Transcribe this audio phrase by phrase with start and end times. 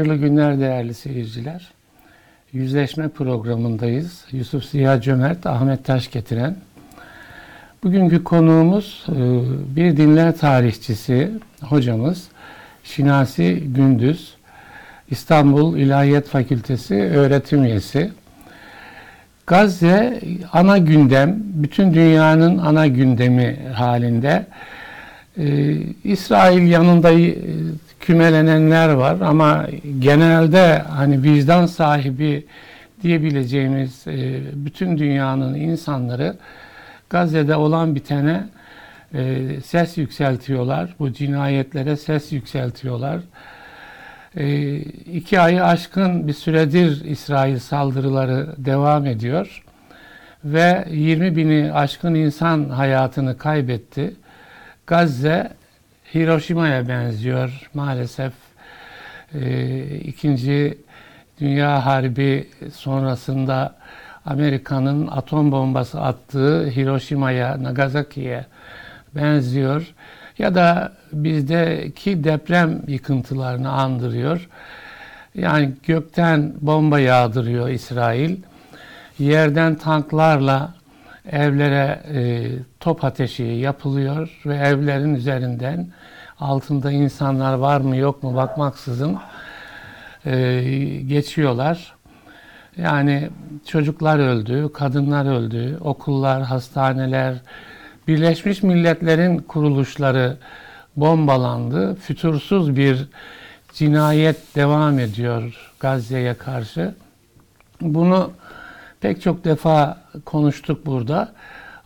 [0.00, 1.68] Hayırlı günler değerli seyirciler.
[2.52, 4.24] Yüzleşme programındayız.
[4.32, 6.56] Yusuf Ziya Cömert, Ahmet Taş getiren.
[7.84, 9.14] Bugünkü konuğumuz e,
[9.76, 11.30] bir dinler tarihçisi
[11.60, 12.28] hocamız
[12.84, 14.34] Şinasi Gündüz.
[15.10, 18.10] İstanbul İlahiyat Fakültesi öğretim üyesi.
[19.46, 20.20] Gazze
[20.52, 24.46] ana gündem, bütün dünyanın ana gündemi halinde.
[25.38, 27.34] Ee, İsrail yanında e,
[28.00, 29.66] kümelenenler var ama
[29.98, 32.46] genelde hani vicdan sahibi
[33.02, 36.36] diyebileceğimiz e, bütün dünyanın insanları
[37.10, 38.44] Gazze'de olan bitene
[39.14, 40.94] e, ses yükseltiyorlar.
[40.98, 43.20] Bu cinayetlere ses yükseltiyorlar.
[44.36, 49.62] E, iki ayı aşkın bir süredir İsrail saldırıları devam ediyor.
[50.44, 54.14] Ve 20 bini aşkın insan hayatını kaybetti.
[54.86, 55.50] Gazze
[56.14, 58.32] Hiroşima'ya benziyor maalesef.
[59.34, 60.78] E, İkinci
[61.40, 63.76] Dünya Harbi sonrasında
[64.26, 68.46] Amerika'nın atom bombası attığı Hiroşima'ya, Nagasaki'ye
[69.14, 69.94] benziyor.
[70.38, 74.48] Ya da bizdeki deprem yıkıntılarını andırıyor.
[75.34, 78.36] Yani gökten bomba yağdırıyor İsrail.
[79.18, 80.74] Yerden tanklarla
[81.32, 82.48] evlere e,
[82.80, 85.88] top ateşi yapılıyor ve evlerin üzerinden
[86.40, 89.18] altında insanlar var mı yok mu bakmaksızın
[90.26, 90.62] e,
[91.06, 91.94] geçiyorlar.
[92.76, 93.30] Yani
[93.66, 97.34] çocuklar öldü, kadınlar öldü, okullar, hastaneler,
[98.08, 100.36] Birleşmiş Milletler'in kuruluşları
[100.96, 101.94] bombalandı.
[101.94, 103.08] Fütursuz bir
[103.72, 106.94] cinayet devam ediyor Gazze'ye karşı.
[107.80, 108.30] Bunu
[109.00, 111.32] pek çok defa konuştuk burada.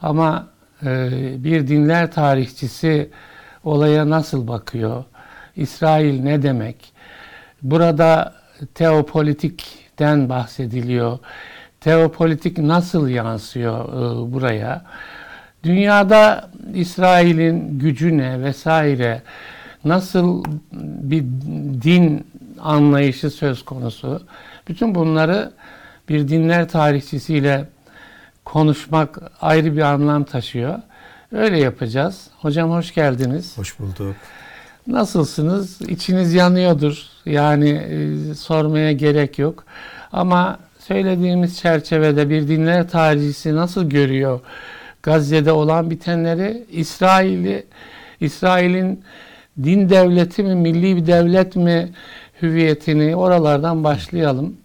[0.02, 0.46] Ama
[0.82, 1.10] e,
[1.44, 3.10] bir dinler tarihçisi
[3.64, 5.04] olaya nasıl bakıyor?
[5.56, 6.92] İsrail ne demek?
[7.62, 8.34] Burada
[8.74, 11.18] teopolitikten bahsediliyor.
[11.80, 14.84] Teopolitik nasıl yansıyor e, buraya?
[15.64, 19.22] Dünyada İsrail'in gücü ne vesaire
[19.84, 21.22] nasıl bir
[21.82, 22.26] din
[22.60, 24.22] anlayışı söz konusu?
[24.68, 25.52] Bütün bunları
[26.08, 27.68] bir dinler tarihçisiyle
[28.44, 30.78] konuşmak ayrı bir anlam taşıyor.
[31.32, 32.26] Öyle yapacağız.
[32.38, 33.58] Hocam hoş geldiniz.
[33.58, 34.16] Hoş bulduk.
[34.86, 35.82] Nasılsınız?
[35.82, 37.02] İçiniz yanıyordur.
[37.26, 39.64] Yani e, sormaya gerek yok.
[40.12, 44.40] Ama söylediğimiz çerçevede bir dinler tarihçisi nasıl görüyor
[45.02, 46.64] Gazze'de olan bitenleri?
[46.70, 47.66] İsrail'i
[48.20, 49.04] İsrail'in
[49.62, 51.92] din devleti mi, milli bir devlet mi
[52.42, 54.56] hüviyetini oralardan başlayalım.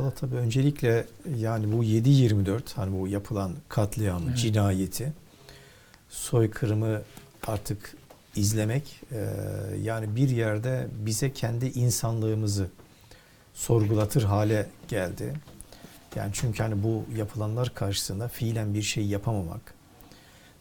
[0.00, 1.06] Valla tabii öncelikle
[1.36, 4.38] yani bu 7-24 hani bu yapılan katliam, evet.
[4.38, 5.12] cinayeti,
[6.08, 7.02] soykırımı
[7.46, 7.96] artık
[8.36, 9.26] izlemek e,
[9.82, 12.66] yani bir yerde bize kendi insanlığımızı
[13.54, 15.34] sorgulatır hale geldi.
[16.16, 19.74] Yani çünkü hani bu yapılanlar karşısında fiilen bir şey yapamamak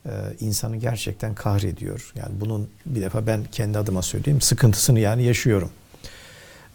[0.06, 2.14] e, insanı gerçekten kahrediyor.
[2.16, 5.72] Yani bunun bir defa ben kendi adıma söyleyeyim sıkıntısını yani yaşıyorum.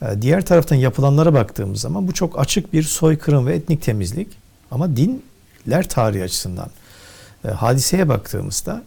[0.02, 4.28] E, diğer taraftan yapılanlara baktığımız zaman bu çok açık bir soykırım ve etnik temizlik.
[4.70, 6.70] Ama dinler tarihi açısından
[7.44, 8.82] e, hadiseye baktığımızda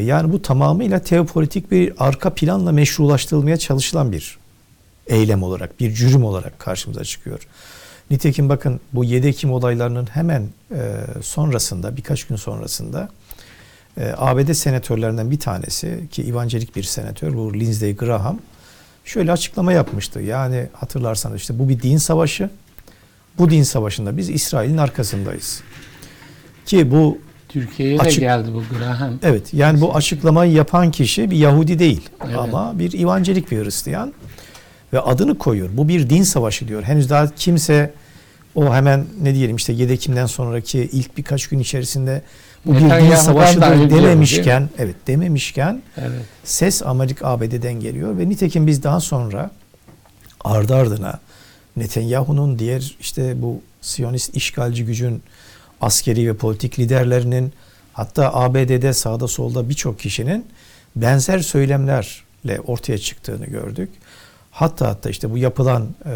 [0.00, 4.38] yani bu tamamıyla teopolitik bir arka planla meşrulaştırılmaya çalışılan bir
[5.06, 7.46] eylem olarak, bir cürüm olarak karşımıza çıkıyor.
[8.10, 10.48] Nitekim bakın bu 7 Ekim olaylarının hemen
[11.22, 13.08] sonrasında, birkaç gün sonrasında
[14.16, 18.38] ABD senatörlerinden bir tanesi ki evangelik bir senatör bu Lindsey Graham
[19.04, 20.20] şöyle açıklama yapmıştı.
[20.20, 22.50] Yani hatırlarsanız işte bu bir din savaşı.
[23.38, 25.62] Bu din savaşında biz İsrail'in arkasındayız.
[26.66, 29.18] Ki bu Türkiye'ye açık, de geldi bu Graham.
[29.22, 32.38] Evet yani bu açıklamayı yapan kişi bir Yahudi değil evet.
[32.38, 34.12] ama bir evangelik bir Hristiyan
[34.92, 35.68] ve adını koyuyor.
[35.72, 36.82] Bu bir din savaşı diyor.
[36.82, 37.94] Henüz daha kimse
[38.54, 42.22] o hemen ne diyelim işte 7 Ekim'den sonraki ilk birkaç gün içerisinde
[42.66, 46.22] bu bir din savaşıdır dememişken, evet dememişken evet.
[46.44, 49.50] ses Amerika ABD'den geliyor ve nitekim biz daha sonra
[50.44, 51.20] ardı ardına
[51.76, 55.22] Netanyahu'nun diğer işte bu Siyonist işgalci gücün
[55.80, 57.52] askeri ve politik liderlerinin
[57.92, 60.46] hatta ABD'de sağda solda birçok kişinin
[60.96, 63.90] benzer söylemlerle ortaya çıktığını gördük.
[64.54, 66.12] Hatta hatta işte bu yapılan e,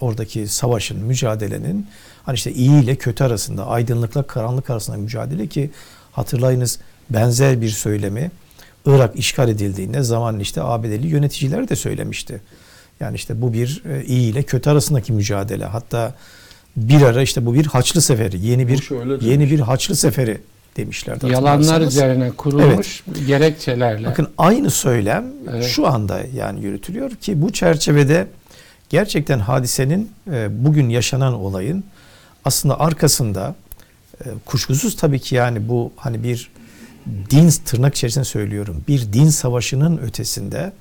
[0.00, 1.86] oradaki savaşın, mücadelenin
[2.24, 5.70] hani işte iyi ile kötü arasında, aydınlıkla karanlık arasında mücadele ki
[6.12, 6.78] hatırlayınız
[7.10, 8.30] benzer bir söylemi
[8.86, 12.40] Irak işgal edildiğinde zaman işte ABD'li yöneticiler de söylemişti.
[13.00, 15.64] Yani işte bu bir e, iyi ile kötü arasındaki mücadele.
[15.64, 16.14] Hatta
[16.76, 18.90] bir ara işte bu bir haçlı seferi, yeni bir
[19.20, 20.40] yeni bir haçlı seferi
[20.76, 21.26] demişlerdi.
[21.26, 23.26] Yalanlar üzerine kurulmuş evet.
[23.26, 24.06] gerekçelerle.
[24.06, 25.64] Bakın aynı söylem evet.
[25.64, 28.26] şu anda yani yürütülüyor ki bu çerçevede
[28.88, 31.84] gerçekten hadisenin e, bugün yaşanan olayın
[32.44, 33.54] aslında arkasında
[34.24, 36.50] e, kuşkusuz tabii ki yani bu hani bir
[37.30, 40.72] din tırnak içerisinde söylüyorum bir din savaşının ötesinde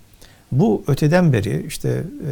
[0.52, 2.32] bu öteden beri işte e,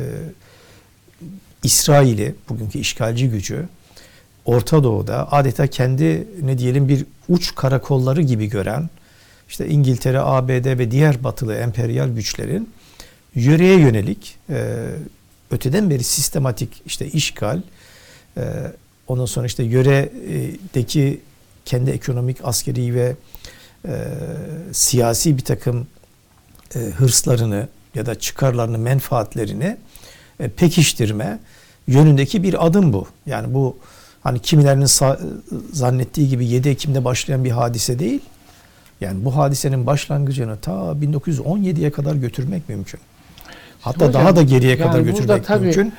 [1.64, 3.68] İsrail'i bugünkü işgalci gücü
[4.46, 8.90] Orta Doğu'da adeta kendi ne diyelim bir uç karakolları gibi gören
[9.50, 12.70] işte İngiltere, ABD ve diğer batılı emperyal güçlerin
[13.36, 14.86] yöreye yönelik e,
[15.52, 17.62] öteden beri sistematik işte işgal
[18.38, 18.44] e,
[19.08, 21.22] ondan sonra işte yöredeki
[21.66, 23.16] kendi ekonomik, askeri ve
[23.88, 24.08] e,
[24.72, 25.88] siyasi bir takım
[26.76, 29.78] e, hırslarını ya da çıkarlarını, menfaatlerini
[30.40, 31.40] e, pekiştirme
[31.88, 33.08] yönündeki bir adım bu.
[33.26, 33.78] Yani bu
[34.24, 34.88] hani kimilerinin
[35.72, 38.22] zannettiği gibi 7 Ekim'de başlayan bir hadise değil.
[39.02, 43.00] Yani bu hadisenin başlangıcını ta 1917'ye kadar götürmek mümkün.
[43.82, 45.94] Hatta Hocam, daha da geriye yani kadar götürmek tabii- mümkün.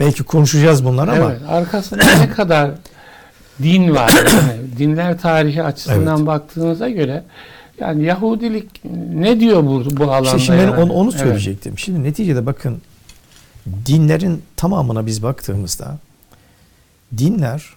[0.00, 2.70] Belki konuşacağız bunları ama Evet, arkasında ne kadar
[3.62, 4.12] din var.
[4.16, 6.26] Yani dinler tarihi açısından Evet.
[6.26, 7.22] baktığınıza göre
[7.80, 8.84] yani Yahudilik
[9.14, 10.26] ne diyor bu bu alanda?
[10.26, 10.82] İşte şimdi ben yani?
[10.82, 11.20] onu, onu Evet.
[11.20, 11.78] söyleyecektim.
[11.78, 12.82] Şimdi neticede bakın
[13.86, 15.98] dinlerin tamamına biz baktığımızda
[17.18, 17.74] dinler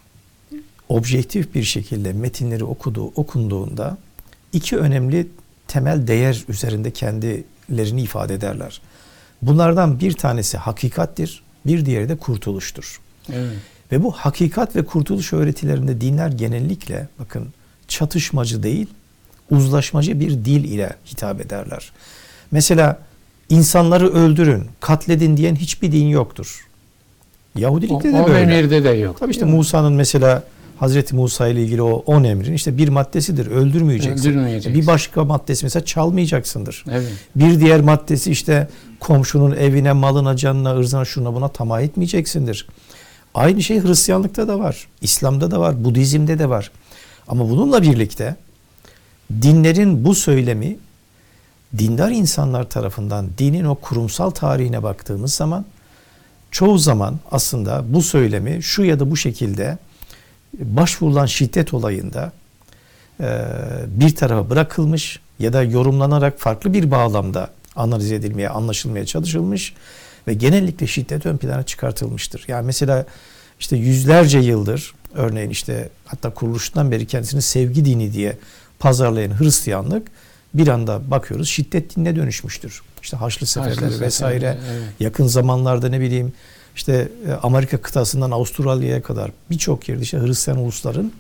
[0.90, 3.98] objektif bir şekilde metinleri okuduğu okunduğunda
[4.54, 5.28] iki önemli
[5.68, 8.82] temel değer üzerinde kendilerini ifade ederler.
[9.42, 13.02] Bunlardan bir tanesi hakikattir, bir diğeri de kurtuluştur.
[13.34, 13.58] Evet.
[13.92, 17.54] Ve bu hakikat ve kurtuluş öğretilerinde dinler genellikle bakın
[17.88, 18.88] çatışmacı değil,
[19.50, 21.92] uzlaşmacı bir dil ile hitap ederler.
[22.52, 23.00] Mesela
[23.50, 26.68] insanları öldürün, katledin diyen hiçbir din yoktur.
[27.58, 28.40] O, Yahudilikte de o böyle.
[28.40, 29.20] emirde de yok.
[29.20, 30.44] Tabii işte Musa'nın mesela
[30.80, 34.30] Hazreti Musa ile ilgili o 10 emrin işte bir maddesidir öldürmeyeceksin.
[34.30, 34.82] Öldürmeyeceksin.
[34.82, 36.86] Bir başka maddesi mesela çalmayacaksındır.
[36.92, 37.12] Evet.
[37.36, 38.68] Bir diğer maddesi işte
[39.00, 42.68] komşunun evine, malına, canına, ırzına, şuna buna tamah etmeyeceksindir.
[43.34, 44.88] Aynı şey Hristiyanlıkta da var.
[45.02, 45.84] İslam'da da var.
[45.84, 46.72] Budizm'de de var.
[47.28, 48.36] Ama bununla birlikte
[49.42, 50.78] dinlerin bu söylemi
[51.78, 55.66] dindar insanlar tarafından dinin o kurumsal tarihine baktığımız zaman
[56.54, 59.78] çoğu zaman aslında bu söylemi şu ya da bu şekilde
[60.60, 62.32] başvurulan şiddet olayında
[63.20, 63.46] e,
[63.88, 69.74] bir tarafa bırakılmış ya da yorumlanarak farklı bir bağlamda analiz edilmeye, anlaşılmaya çalışılmış
[70.28, 72.46] ve genellikle şiddet ön plana çıkartılmıştır.
[72.48, 73.06] Yani mesela
[73.60, 78.38] işte yüzlerce yıldır örneğin işte hatta kuruluşundan beri kendisini sevgi dini diye
[78.80, 80.08] pazarlayan Hristiyanlık
[80.54, 82.82] bir anda bakıyoruz şiddet dinine dönüşmüştür.
[83.04, 84.40] İşte Haçlı seferleri Haçlı vesaire.
[84.40, 84.94] seferleri, evet.
[85.00, 86.34] Yakın zamanlarda ne bileyim
[86.76, 91.12] işte e, Amerika kıtasından Avustralya'ya kadar birçok yerde işte Hristiyan ulusların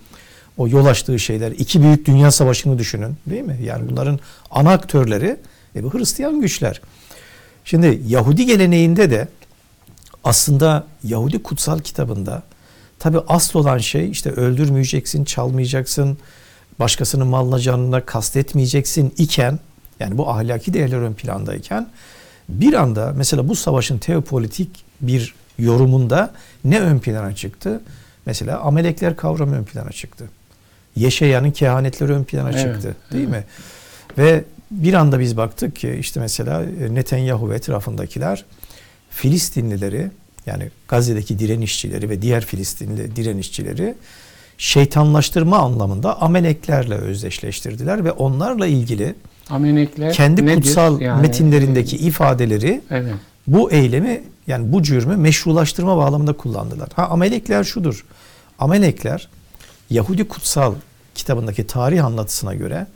[0.57, 1.51] o yol açtığı şeyler.
[1.51, 3.59] iki büyük dünya savaşını düşünün değil mi?
[3.63, 4.19] Yani bunların
[4.51, 5.37] ana aktörleri
[5.75, 6.81] e, bu Hristiyan güçler.
[7.65, 9.27] Şimdi Yahudi geleneğinde de
[10.23, 12.43] aslında Yahudi kutsal kitabında
[12.99, 16.17] tabi asıl olan şey işte öldürmeyeceksin, çalmayacaksın,
[16.79, 19.59] başkasının malına canına kastetmeyeceksin iken
[20.03, 21.87] yani bu ahlaki değerler ön plandayken
[22.49, 24.69] bir anda mesela bu savaşın teopolitik
[25.01, 26.33] bir yorumunda
[26.63, 27.81] ne ön plana çıktı?
[28.25, 30.29] Mesela amelekler kavramı ön plana çıktı.
[30.95, 33.37] Yeşeyanın kehanetleri ön plana Evet, çıktı değil evet.
[33.37, 33.43] mi?
[34.17, 38.45] Ve bir anda biz baktık ki işte mesela Netanyahu ve etrafındakiler
[39.09, 40.11] Filistinlileri
[40.45, 43.95] yani Gazze'deki direnişçileri ve diğer Filistinli direnişçileri
[44.57, 49.15] şeytanlaştırma anlamında ameleklerle özdeşleştirdiler ve onlarla ilgili
[49.49, 50.55] Amenekler kendi nedir?
[50.55, 53.13] kutsal Yani, metinlerindeki ifadeleri Evet.
[53.47, 56.89] bu eylemi yani bu cürmü meşrulaştırma bağlamında kullandılar.
[56.95, 58.05] Ha Amelekler şudur.
[58.59, 59.29] Amelekler
[59.89, 60.75] Yahudi kutsal
[61.15, 62.87] kitabındaki tarih anlatısına göre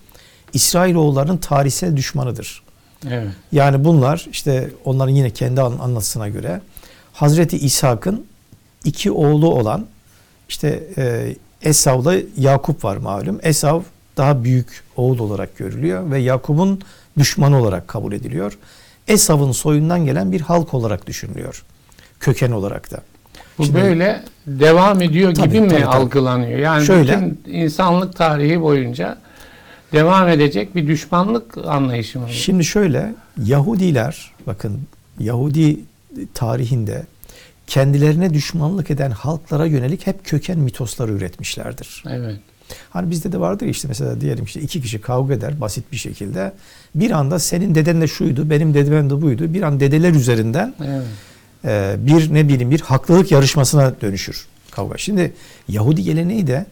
[0.53, 2.63] İsrailoğullarının tarihsel düşmanıdır.
[3.09, 3.27] Evet.
[3.51, 6.61] Yani bunlar işte onların yine kendi an- anlatısına göre
[7.13, 8.25] Hazreti İshak'ın
[8.85, 9.85] iki oğlu olan
[10.49, 13.39] işte e, Esav'la Yakup var malum.
[13.43, 13.81] Esav
[14.17, 16.81] daha büyük oğul olarak görülüyor ve Yakup'un
[17.17, 18.57] düşmanı olarak kabul ediliyor.
[19.07, 21.63] Esav'ın soyundan gelen bir halk olarak düşünülüyor.
[22.19, 23.01] Köken olarak da.
[23.57, 25.89] Bu Şimdi- böyle devam ediyor Tabii, gibi mi tabii, tabii.
[25.95, 26.59] algılanıyor?
[26.59, 29.17] Yani Şöyle- bütün insanlık tarihi boyunca
[29.93, 32.29] devam edecek bir düşmanlık anlayışı mı?
[32.29, 34.81] Şimdi şöyle Yahudiler bakın
[35.19, 35.79] Yahudi
[36.33, 37.05] tarihinde
[37.67, 42.03] kendilerine düşmanlık eden halklara yönelik hep köken mitosları üretmişlerdir.
[42.09, 42.39] Evet.
[42.89, 45.97] Hani bizde de vardır ya işte mesela diyelim işte iki kişi kavga eder basit bir
[45.97, 46.53] şekilde.
[46.95, 49.53] Bir anda senin deden de şuydu, benim dedem de buydu.
[49.53, 51.03] Bir an dedeler üzerinden Evet.
[51.65, 54.97] e, bir ne bileyim bir haklılık yarışmasına dönüşür kavga.
[54.97, 55.33] Şimdi
[55.67, 56.65] Yahudi geleneği de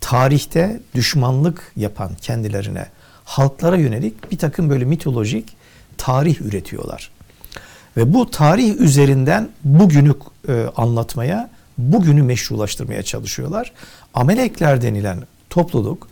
[0.00, 2.86] tarihte düşmanlık yapan kendilerine
[3.24, 5.56] halklara yönelik bir takım böyle mitolojik
[5.98, 7.10] tarih üretiyorlar.
[7.96, 10.14] Ve bu tarih üzerinden bugünü
[10.48, 13.72] e, anlatmaya, bugünü meşrulaştırmaya çalışıyorlar.
[14.14, 15.18] Amelekler denilen
[15.50, 16.08] topluluk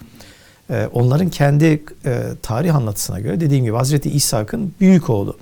[0.71, 5.37] e, onların kendi e, tarih anlatısına göre dediğim gibi Hazreti İshak'ın büyük oğlu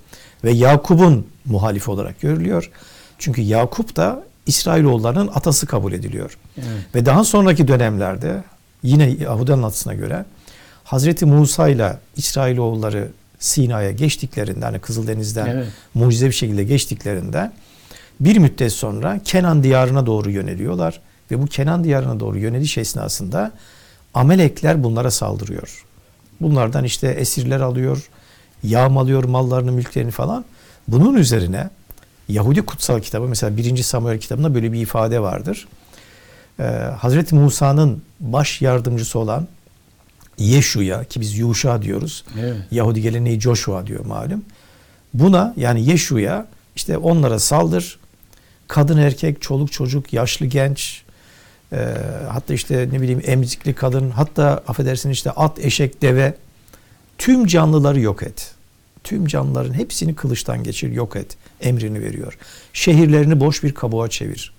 [0.44, 2.70] ve Yakup'un muhalif olarak görülüyor.
[3.18, 6.38] Çünkü Yakup da İsrailoğullarının atası kabul ediliyor.
[6.58, 6.94] Evet.
[6.94, 8.44] Ve daha sonraki dönemlerde
[8.82, 10.24] yine Yahudi anlatısına göre
[10.84, 13.08] Hazreti Musa ile İsrailoğulları
[13.38, 15.66] Sina'ya geçtiklerinde hani Kızıldeniz'den Evet.
[15.94, 17.52] mucize bir şekilde geçtiklerinde
[18.20, 21.00] bir müddet sonra Kenan diyarına doğru yöneliyorlar
[21.34, 23.52] ve bu Kenan diyarına doğru yöneliş esnasında
[24.14, 25.84] Amelekler bunlara saldırıyor.
[26.40, 28.08] Bunlardan işte esirler alıyor,
[28.62, 30.44] yağmalıyor mallarını, mülklerini falan.
[30.88, 31.70] Bunun üzerine
[32.28, 33.82] Yahudi kutsal kitabı mesela 1.
[33.82, 35.68] Samuel kitabında böyle bir ifade vardır.
[36.60, 36.62] Ee,
[36.98, 39.48] Hazreti Musa'nın baş yardımcısı olan
[40.38, 42.24] Yeşu'ya ki biz Yuşa diyoruz.
[42.40, 42.56] Evet.
[42.70, 44.44] Yahudi geleneği Joshua diyor malum.
[45.14, 47.98] Buna yani Yeşu'ya işte onlara saldır.
[48.68, 51.03] Kadın erkek, çoluk çocuk, yaşlı genç,
[51.74, 51.94] e,
[52.28, 56.34] hatta işte ne bileyim emzikli kadın, hatta affedersin işte at, eşek, deve
[57.18, 58.54] tüm canlıları yok et.
[59.04, 62.38] Tüm canlıların hepsini kılıçtan geçir, yok et emrini veriyor.
[62.72, 64.54] Şehirlerini boş bir kabuğa çevir.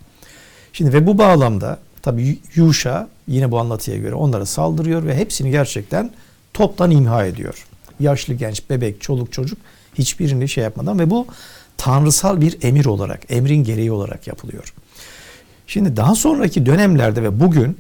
[0.74, 6.12] Şimdi ve bu bağlamda tabi Yuşa yine bu anlatıya göre onlara saldırıyor ve hepsini gerçekten
[6.54, 7.66] toptan imha ediyor.
[8.00, 9.58] Yaşlı genç, bebek, çoluk çocuk
[9.94, 11.28] hiçbirini şey yapmadan ve bu
[11.78, 14.74] tanrısal bir emir olarak, emrin gereği olarak yapılıyor.
[15.68, 17.78] Şimdi daha sonraki dönemlerde ve bugün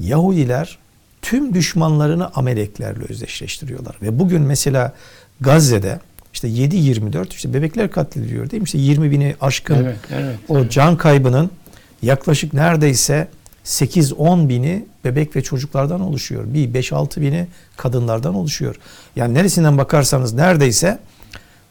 [0.00, 0.78] Yahudiler
[1.22, 3.96] tüm düşmanlarını Ameleklerle özdeşleştiriyorlar.
[4.02, 4.92] Ve bugün mesela
[5.40, 6.00] Gazze'de
[6.32, 8.64] işte 7-24 işte bebekler katlediliyor değil mi?
[8.64, 10.38] İşte 20 bini aşkın Evet, evet.
[10.48, 11.50] o can kaybının
[12.02, 13.28] yaklaşık neredeyse
[13.64, 16.44] 8-10 bini bebek ve çocuklardan oluşuyor.
[16.46, 18.76] Bir 5-6 bini kadınlardan oluşuyor.
[19.16, 20.98] Yani neresinden bakarsanız neredeyse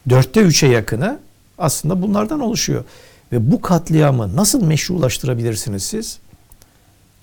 [0.10, 1.20] dörtte üçe yakını
[1.58, 2.84] aslında bunlardan oluşuyor.
[3.32, 6.20] Ve bu katliamı nasıl meşrulaştırabilirsiniz siz?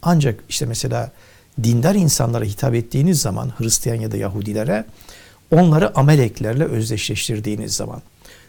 [0.03, 1.11] Ancak işte mesela
[1.63, 4.85] dindar insanlara hitap ettiğiniz zaman Hristiyan ya da Yahudilere
[5.51, 8.03] onları ameleklerle özdeşleştirdiğiniz zaman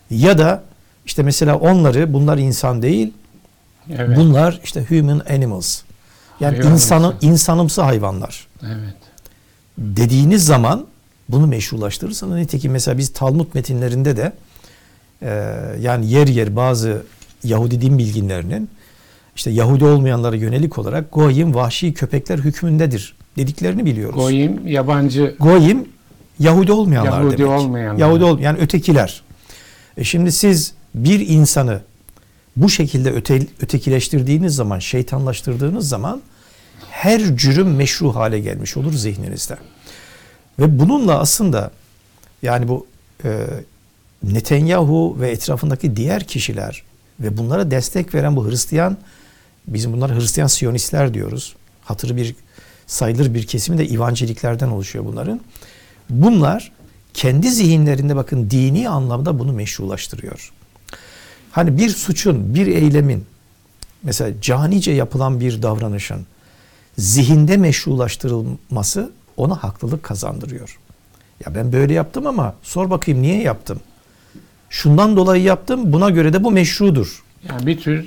[0.09, 0.63] ya da
[1.05, 3.13] işte mesela onları bunlar insan değil
[3.89, 4.17] Evet.
[4.17, 5.81] bunlar işte human animals
[6.39, 6.73] yani Hayvanımsı.
[6.85, 8.95] insanı insanımsı hayvanlar evet.
[9.77, 10.85] dediğiniz zaman
[11.29, 14.33] bunu meşrulaştırırsanız nitekim mesela biz Talmud metinlerinde de
[15.21, 17.03] e, yani yer yer bazı
[17.43, 18.69] Yahudi din bilginlerinin
[19.35, 24.15] işte Yahudi olmayanlara yönelik olarak goyim vahşi köpekler hükmündedir dediklerini biliyoruz.
[24.15, 25.87] Goyim yabancı Goyim
[26.39, 27.51] Yahudi olmayanlar Yahudi demek.
[27.51, 27.99] olmayanlar.
[27.99, 29.21] Yahudi ol yani ötekiler.
[29.97, 31.81] E şimdi siz bir insanı
[32.55, 36.21] bu şekilde öte, ötekileştirdiğiniz zaman, şeytanlaştırdığınız zaman
[36.89, 39.57] her cürüm meşru hale gelmiş olur zihninizde.
[40.59, 41.71] Ve bununla aslında
[42.41, 42.87] yani bu
[43.25, 43.47] e,
[44.23, 46.83] Netanyahu ve etrafındaki diğer kişiler
[47.19, 48.97] ve bunlara destek veren bu Hristiyan,
[49.67, 51.55] bizim bunlar Hristiyan Siyonistler diyoruz.
[51.83, 52.35] Hatırı bir
[52.87, 55.41] sayılır bir kesimi de İvanceliklerden oluşuyor bunların.
[56.09, 56.71] Bunlar
[57.13, 60.51] kendi zihinlerinde bakın dini anlamda bunu meşrulaştırıyor.
[61.51, 63.25] Hani bir suçun, bir eylemin
[64.03, 66.25] mesela canice yapılan bir davranışın
[66.97, 70.79] zihinde meşrulaştırılması ona haklılık kazandırıyor.
[71.45, 73.79] Ya ben böyle yaptım ama sor bakayım niye yaptım?
[74.77, 77.23] Şundan dolayı yaptım buna göre de bu meşrudur.
[77.49, 78.05] yani bir tür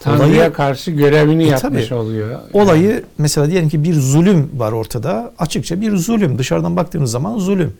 [0.00, 1.94] Tanrı'ya Olayı- karşı görevini E, yapmış tabii.
[2.00, 2.38] oluyor.
[2.52, 5.32] Olayı mesela diyelim ki bir zulüm var ortada.
[5.38, 6.38] Açıkça bir zulüm.
[6.38, 7.72] Dışarıdan baktığınız zaman zulüm.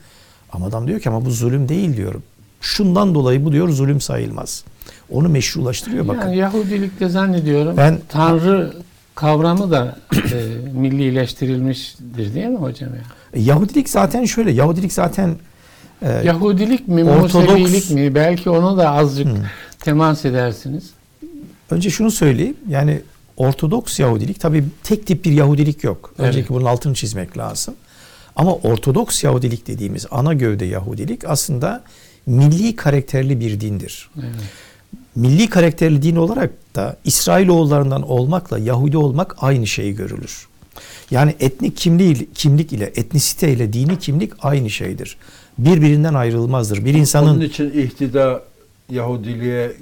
[0.53, 2.23] Ama adam diyor ki ama bu zulüm değil diyorum.
[2.61, 4.65] Şundan dolayı bu diyor zulüm sayılmaz.
[5.11, 6.21] Onu meşrulaştırıyor bakın.
[6.29, 8.73] Yani Yahudilikte zannediyorum Ben- Tanrı
[9.15, 10.37] kavramı da e,
[10.75, 13.01] millileştirilmiştir değil mi hocam ya?
[13.35, 14.51] E, Yahudilik zaten şöyle.
[14.51, 15.35] Yahudilik zaten
[16.03, 18.15] e, Yahudilik mi, Ortodoks- Musevilik mi?
[18.15, 19.43] Belki onu da azıcık Hmm.
[19.81, 20.85] temas edersiniz.
[21.71, 22.57] önce şunu söyleyeyim.
[22.69, 23.01] Yani
[23.37, 26.15] Ortodoks Yahudilik tabii tek tip bir Yahudilik yok.
[26.19, 26.29] Evet.
[26.29, 27.75] Önceki bunun altını çizmek lazım.
[28.37, 31.83] Ama Ortodoks Yahudilik dediğimiz ana gövde Yahudilik aslında
[32.27, 34.11] milli karakterli bir dindir.
[34.19, 34.31] Evet.
[35.17, 40.49] milli karakterli din olarak da İsrailoğullarından olmakla Yahudi olmak aynı şeyi görülür.
[41.11, 45.17] Yani etnik kimliği, kimlik ile etnisite ile dini kimlik aynı şeydir.
[45.59, 46.85] Birbirinden ayrılmazdır.
[46.85, 48.43] Bir Onun insanın için ihtida
[48.91, 49.73] Yahudiliğe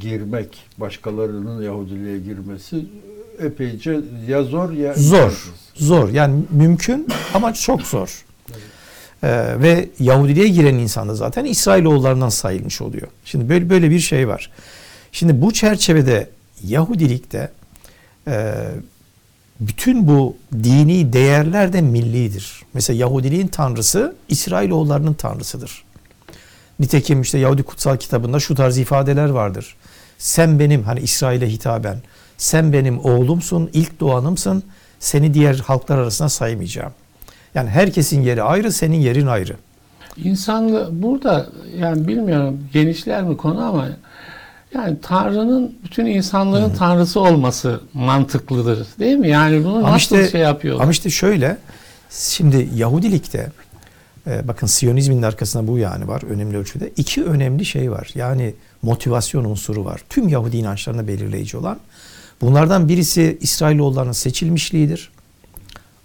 [0.00, 2.86] girmek, başkalarının Yahudiliğe girmesi
[3.38, 6.08] epeyce ya zor ya zor, zor.
[6.08, 8.24] Yani mümkün ama çok zor.
[9.22, 13.08] Ee, ve Yahudiliğe giren insan da zaten İsrailoğullarından sayılmış oluyor.
[13.24, 14.50] Şimdi böyle böyle bir şey var.
[15.12, 16.28] Şimdi bu çerçevede
[16.62, 17.50] Yahudilikte
[18.28, 18.54] e,
[19.68, 22.62] bütün bu dini değerler de millidir.
[22.74, 25.84] Mesela Yahudiliğin tanrısı İsrailoğullarının tanrısıdır.
[26.80, 29.76] Nitekim işte Yahudi kutsal kitabında şu tarz ifadeler vardır.
[30.18, 32.02] Sen benim hani İsrail'e hitaben
[32.36, 34.62] sen benim oğlumsun, ilk doğanımsın.
[34.98, 36.92] Seni diğer halklar arasına saymayacağım.
[37.54, 39.56] Yani herkesin yeri ayrı, senin yerin ayrı.
[40.16, 43.88] İnsanlı burada yani bilmiyorum genişler mi konu ama
[44.74, 48.86] yani Tanrı'nın bütün insanların Tanrısı olması mantıklıdır.
[48.98, 49.28] Değil mi?
[49.28, 50.82] Yani bunu Ama nasıl işte- şey yapıyorlar?
[50.82, 51.58] Ama işte şöyle,
[52.10, 53.52] şimdi Yahudilikte
[54.26, 56.90] e, bakın Siyonizmin arkasında bu yani var önemli ölçüde.
[56.96, 58.10] iki önemli şey var.
[58.14, 60.00] Yani motivasyon unsuru var.
[60.08, 61.78] Tüm Yahudi inançlarında belirleyici olan.
[62.40, 65.10] Bunlardan birisi İsrailoğullarının seçilmişliğidir.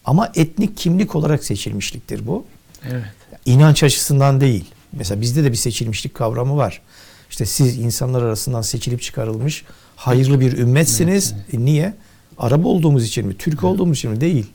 [0.05, 2.45] Ama etnik kimlik olarak seçilmişliktir bu.
[2.89, 3.03] Evet.
[3.45, 4.65] İnanç açısından değil.
[4.91, 6.81] Mesela bizde de bir seçilmişlik kavramı var.
[7.29, 9.63] İşte siz insanlar arasından seçilip çıkarılmış
[9.95, 11.33] hayırlı bir ümmetsiniz.
[11.53, 11.93] E niye?
[12.37, 13.37] Arap olduğumuz için mi?
[13.37, 14.21] Türk olduğumuz için mi?
[14.21, 14.45] Değil.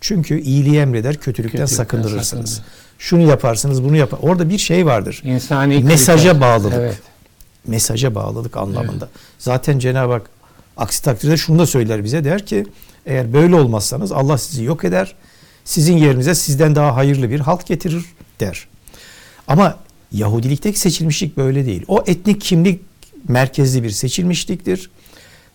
[0.00, 2.50] Çünkü iyiliği emreder, kötülükten, Kötülükten sakındırırsınız.
[2.50, 2.74] sakındırır.
[2.98, 4.18] Şunu yaparsınız, bunu yapar.
[4.22, 5.22] Orada bir şey vardır.
[5.24, 6.40] İnsani Mesaja kriter.
[6.40, 6.74] bağlılık.
[6.76, 6.98] Evet.
[7.66, 9.08] Mesaja bağlılık anlamında.
[9.38, 10.30] Zaten Cenab-ı Hak
[10.76, 12.66] aksi takdirde şunu da söyler bize der ki
[13.06, 15.14] eğer böyle olmazsanız Allah sizi yok eder.
[15.64, 18.04] Sizin yerinize sizden daha hayırlı bir halk getirir
[18.40, 18.68] der.
[19.48, 19.78] Ama
[20.14, 21.84] Yahudilikteki seçilmişlik böyle değil.
[21.88, 22.80] O etnik kimlik
[23.28, 24.90] merkezli bir seçilmişliktir.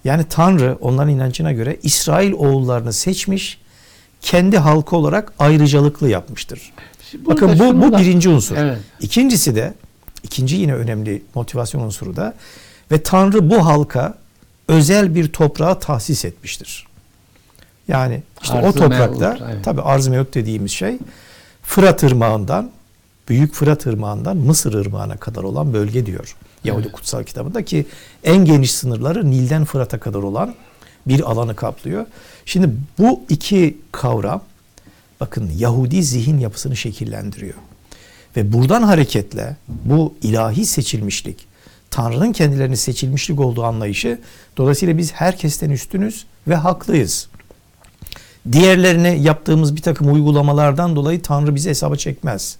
[0.03, 3.57] Yani Tanrı onların inancına göre İsrail oğullarını seçmiş,
[4.21, 6.71] kendi halkı olarak ayrıcalıklı yapmıştır.
[7.11, 8.57] Şimdi Bakın bu, bu da- birinci unsur.
[8.57, 8.77] Evet.
[9.01, 9.73] İkincisi de,
[10.23, 12.33] ikinci yine önemli motivasyon unsuru da
[12.91, 14.17] ve Tanrı bu halka
[14.67, 16.87] özel bir toprağa tahsis etmiştir.
[17.87, 19.63] Yani işte o Arz-ı toprakta mev'ud, evet.
[19.63, 20.97] tabi arz-ı mev'ud dediğimiz şey
[21.63, 22.71] Fırat Irmağı'ndan
[23.29, 26.35] Büyük Fırat Irmağı'ndan Mısır Irmağı'na kadar olan bölge diyor.
[26.63, 26.95] Yahudi Evet.
[26.95, 27.85] kutsal kitabında ki
[28.23, 30.55] en geniş sınırları Nil'den Fırat'a kadar olan
[31.07, 32.05] bir alanı kaplıyor.
[32.45, 32.69] Şimdi
[32.99, 34.41] bu iki kavram
[35.19, 37.55] bakın Yahudi zihin yapısını şekillendiriyor.
[38.37, 41.47] Ve buradan hareketle bu ilahi seçilmişlik,
[41.91, 44.19] Tanrı'nın kendilerini seçilmişlik olduğu anlayışı
[44.57, 47.29] dolayısıyla biz herkesten üstünüz ve haklıyız.
[48.51, 52.57] Diğerlerine yaptığımız bir takım uygulamalardan dolayı Tanrı bizi hesaba çekmez.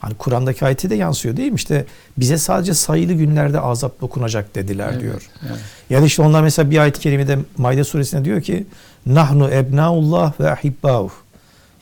[0.00, 1.56] Hani Kur'an'daki ayette de yansıyor değil mi?
[1.56, 1.84] İşte
[2.16, 5.28] bize sadece sayılı günlerde azap dokunacak dediler Evet, diyor.
[5.48, 5.58] evet.
[5.90, 8.66] Ya da işte onlar mesela bir ayet-i kerimede Maide suresinde diyor ki
[9.06, 11.10] Nahnu ebnaullah ve ahibbauh.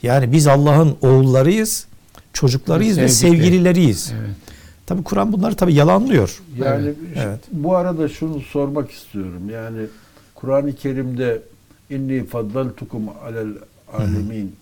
[0.03, 1.87] Yani biz Allah'ın oğullarıyız,
[2.33, 4.13] çocuklarıyız ve sevgilileriyiz.
[4.19, 4.29] Evet.
[4.85, 6.41] Tabi Kur'an bunları tabi yalanlıyor.
[6.57, 9.49] Yani Evet, bu arada şunu sormak istiyorum.
[9.49, 9.81] Yani
[10.35, 11.41] Kur'an-ı Kerim'de
[11.89, 13.47] inni faddaltukum alel
[13.97, 14.55] alemin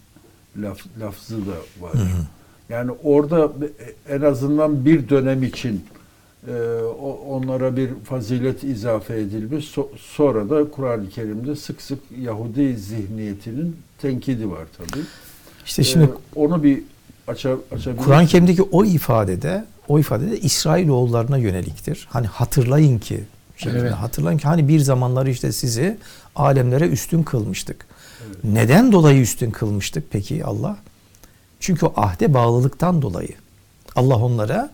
[0.58, 1.92] laf, lafzı da var.
[2.74, 3.52] Yani orada
[4.10, 5.86] en azından bir dönem için
[6.48, 6.54] e,
[7.30, 9.66] onlara bir fazilet izafe edilmiş.
[9.66, 15.04] So- sonra da Kur'an-ı Kerim'de sık sık Yahudi zihniyetinin tenkidi var tabii.
[15.66, 16.84] İşte şimdi Ee, onu bir
[17.28, 18.28] aça, açabilir Kur'an-ı?
[18.28, 22.08] Kerim'deki o ifadede o ifadede İsrail oğullarına yöneliktir.
[22.12, 23.24] Hani hatırlayın ki
[23.58, 23.80] şeklinde.
[23.80, 23.92] Evet.
[23.92, 25.98] hatırlayın ki hani bir zamanlar işte sizi
[26.36, 27.86] alemlere üstün kılmıştık.
[28.44, 30.78] Neden dolayı üstün kılmıştık peki Allah?
[31.64, 33.36] Çünkü o ahde bağlılıktan dolayı.
[33.96, 34.70] Allah onlara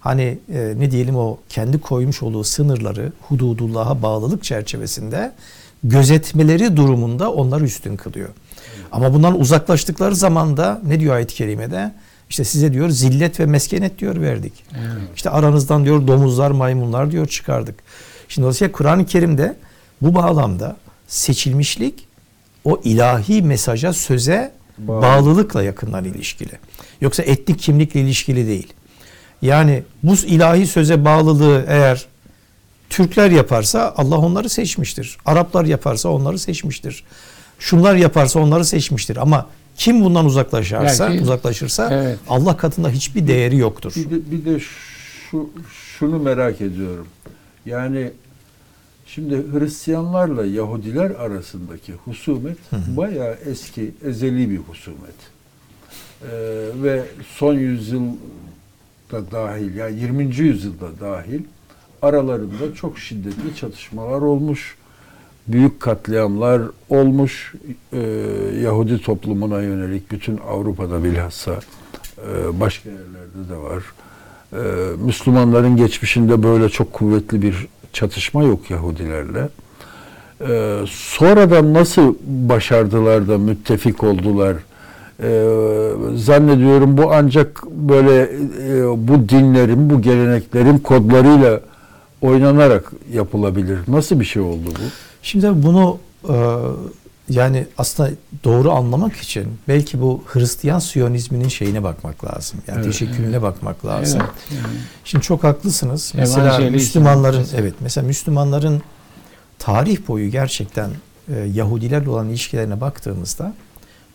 [0.00, 5.32] hani e, ne diyelim o kendi koymuş olduğu sınırları hududullah'a bağlılık çerçevesinde
[5.84, 8.28] gözetmeleri durumunda onları üstün kılıyor.
[8.92, 11.92] Ama bundan uzaklaştıkları zaman da ne diyor ayet-i kerimede?
[12.30, 14.52] İşte size diyor zillet ve meskenet diyor verdik.
[14.72, 15.02] Evet.
[15.16, 17.74] İşte aranızdan diyor domuzlar, maymunlar diyor çıkardık.
[18.28, 19.56] Şimdi dolayısıyla Kur'an-ı Kerim'de
[20.00, 20.76] bu bağlamda
[21.08, 22.08] seçilmişlik
[22.64, 25.02] o ilahi mesaja, söze Bağlı.
[25.02, 26.52] bağlılıkla yakından ilişkili.
[27.00, 28.72] Yoksa etnik kimlikle ilişkili değil.
[29.42, 32.06] Yani bu ilahi söze bağlılığı eğer
[32.90, 35.18] Türkler yaparsa Allah onları seçmiştir.
[35.26, 37.04] Araplar yaparsa onları seçmiştir.
[37.58, 39.16] Şunlar yaparsa onları seçmiştir.
[39.16, 42.18] Ama kim bundan uzaklaşırsa, Belki- uzaklaşırsa Evet.
[42.28, 43.92] Allah katında hiçbir değeri yoktur.
[43.96, 44.60] Bir de, bir de
[45.30, 45.50] şu
[45.98, 47.06] şunu merak ediyorum.
[47.66, 48.10] Yani
[49.14, 55.14] şimdi Hristiyanlarla Yahudiler arasındaki husumet bayağı eski, ezeli bir husumet.
[56.22, 56.28] Ee,
[56.82, 57.04] ve
[57.36, 58.16] son yüzyılda
[59.32, 60.24] dahil, yani 20.
[60.36, 61.40] yüzyılda dahil
[62.02, 64.76] aralarında çok şiddetli çatışmalar olmuş.
[65.48, 67.54] Büyük katliamlar olmuş.
[67.92, 67.98] Ee,
[68.62, 71.60] Yahudi toplumuna yönelik bütün Avrupa'da bilhassa
[72.18, 73.82] e, başka yerlerde de var.
[74.52, 74.56] Ee,
[75.04, 79.48] Müslümanların geçmişinde böyle çok kuvvetli bir çatışma yok Yahudilerle.
[80.48, 84.56] Ee, sonradan nasıl başardılar da müttefik oldular?
[85.22, 85.48] Ee,
[86.16, 91.60] zannediyorum bu ancak böyle e, bu dinlerin, bu geleneklerin kodlarıyla
[92.22, 93.78] oynanarak yapılabilir.
[93.88, 94.82] Nasıl bir şey oldu bu?
[95.22, 96.36] Şimdi bunu e,
[97.32, 98.10] Yani aslında
[98.44, 102.60] doğru anlamak için belki bu Hristiyan Siyonizminin şeyine bakmak lazım.
[102.66, 102.84] Yani Evet.
[102.86, 104.20] teşekkülüne bakmak lazım.
[104.20, 104.60] Evet.
[104.64, 104.76] Yani.
[105.04, 106.12] Şimdi çok haklısınız.
[106.16, 106.58] Mesela.
[106.70, 108.82] Müslümanların evet mesela Müslümanların
[109.58, 110.90] tarih boyu gerçekten
[111.34, 113.54] e, Yahudilerle olan ilişkilerine baktığımızda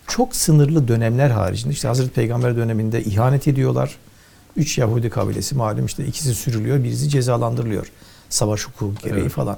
[0.07, 3.95] çok sınırlı dönemler haricinde işte Hazreti Peygamber döneminde ihanet ediyorlar.
[4.55, 7.91] Üç Yahudi kabilesi malum işte ikisi sürülüyor, birisi cezalandırılıyor.
[8.29, 9.31] Savaş hukuku gereği Evet.
[9.31, 9.57] falan.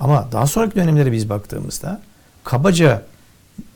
[0.00, 2.00] Ama daha sonraki dönemlere biz baktığımızda
[2.44, 3.02] kabaca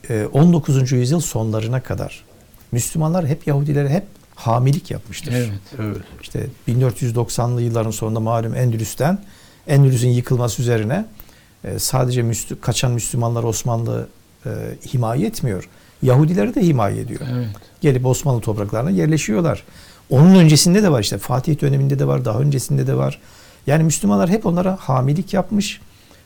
[0.09, 0.91] e, 19.
[0.91, 2.23] yüzyıl sonlarına kadar
[2.71, 4.03] Müslümanlar hep Yahudilere hep
[4.35, 5.31] hamilik yapmıştır.
[5.31, 5.49] Evet.
[5.79, 5.97] Evet.
[6.21, 9.19] İşte 1490'lı yılların sonunda malum Endülüs'ten
[9.67, 11.05] Endülüs'ün yıkılması üzerine
[11.63, 14.07] e, sadece Müslü, kaçan Müslümanlar Osmanlı
[14.45, 14.49] e,
[14.93, 15.69] himaye etmiyor.
[16.01, 17.21] Yahudileri de himaye ediyor.
[17.33, 17.47] Evet.
[17.81, 19.63] Gelip Osmanlı topraklarına yerleşiyorlar.
[20.09, 23.19] Onun öncesinde de var işte Fatih döneminde de var, daha öncesinde de var.
[23.67, 25.81] Yani Müslümanlar hep onlara hamilik yapmış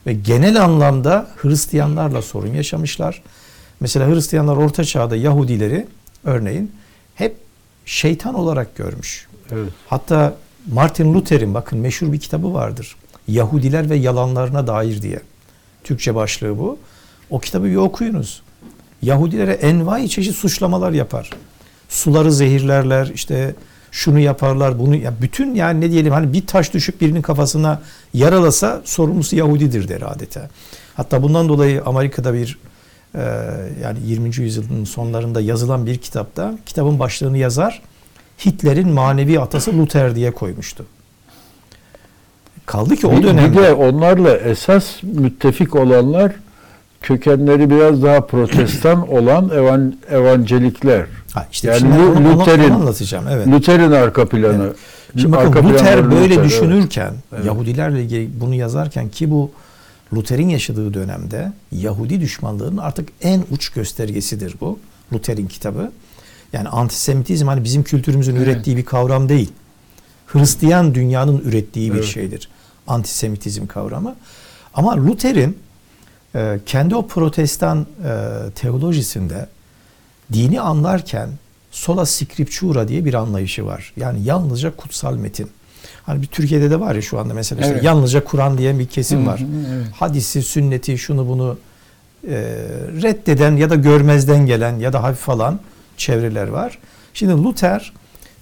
[0.08, 3.24] ve genel anlamda Hristiyanlarla sorun yaşamışlar.
[3.80, 5.88] Mesela Hristiyanlar Orta Çağ'da Yahudileri
[6.24, 6.72] örneğin
[7.16, 7.36] hep
[7.86, 9.28] şeytan olarak görmüş.
[9.52, 9.70] Evet.
[9.88, 10.36] Hatta
[10.72, 12.96] Martin Luther'in bakın meşhur bir kitabı vardır.
[13.28, 15.20] Yahudiler ve yalanlarına dair diye.
[15.84, 16.78] Türkçe başlığı bu.
[17.30, 18.42] O kitabı bir okuyunuz.
[19.02, 21.30] Yahudilere envai çeşit suçlamalar yapar.
[21.90, 23.56] Suları zehirlerler, işte
[23.94, 27.82] şunu yaparlar, bunu ya bütün yani ne diyelim hani bir taş düşüp birinin kafasına
[28.14, 30.50] yaralasa sorumlusu Yahudidir der adeta.
[30.96, 32.60] Hatta bundan dolayı Amerika'da bir
[33.16, 33.22] e,
[33.84, 34.36] yani 20.
[34.38, 37.82] yüzyılın sonlarında yazılan bir kitapta kitabın başlığını yazar.
[38.46, 40.86] Hitler'in manevi atası Luther diye koymuştu.
[42.66, 46.32] Kaldı ki o Bir, bir dönemde de onlarla esas müttefik olanlar
[47.04, 51.06] kökenleri biraz daha protestan olan evan, evangelikler.
[51.34, 53.26] ha işte Yani şimdi Lu- Luther'in- anlatacağım.
[53.32, 53.48] Evet.
[53.48, 54.74] Luther'in arka planı.
[55.18, 56.46] Şimdi bakın arka Luther planları böyle Luther, evet.
[56.50, 57.46] düşünürken, Evet.
[57.46, 59.52] Yahudilerle ilgili bunu yazarken ki bu
[60.14, 64.80] Luther'in yaşadığı dönemde Yahudi düşmanlığının artık en uç göstergesidir bu.
[65.14, 65.92] Luther'in kitabı.
[66.54, 68.48] Yani antisemitizm hani bizim kültürümüzün Evet.
[68.48, 69.52] ürettiği bir kavram değil.
[70.28, 72.06] Hristiyan dünyanın ürettiği bir Evet.
[72.08, 72.50] şeydir.
[72.88, 74.16] Antisemitizm kavramı.
[74.74, 75.58] Ama Luther'in
[76.36, 78.12] e, kendi o protestan e,
[78.56, 79.48] teolojisinde
[80.34, 81.30] dini anlarken
[81.72, 83.94] sola scriptura diye bir anlayışı var.
[83.98, 85.50] Yani yalnızca kutsal metin.
[86.06, 87.84] Hani bir Türkiye'de de var ya şu anda mesela işte Evet.
[87.84, 89.40] yalnızca Kur'an diyen bir kesim Hı hı, var.
[89.76, 89.86] evet.
[89.96, 91.58] Hadisi, sünneti, şunu bunu
[92.28, 92.36] e,
[93.02, 95.60] reddeden ya da görmezden gelen ya da hafif alan
[95.98, 96.80] çevreler var.
[97.14, 97.94] Şimdi Luther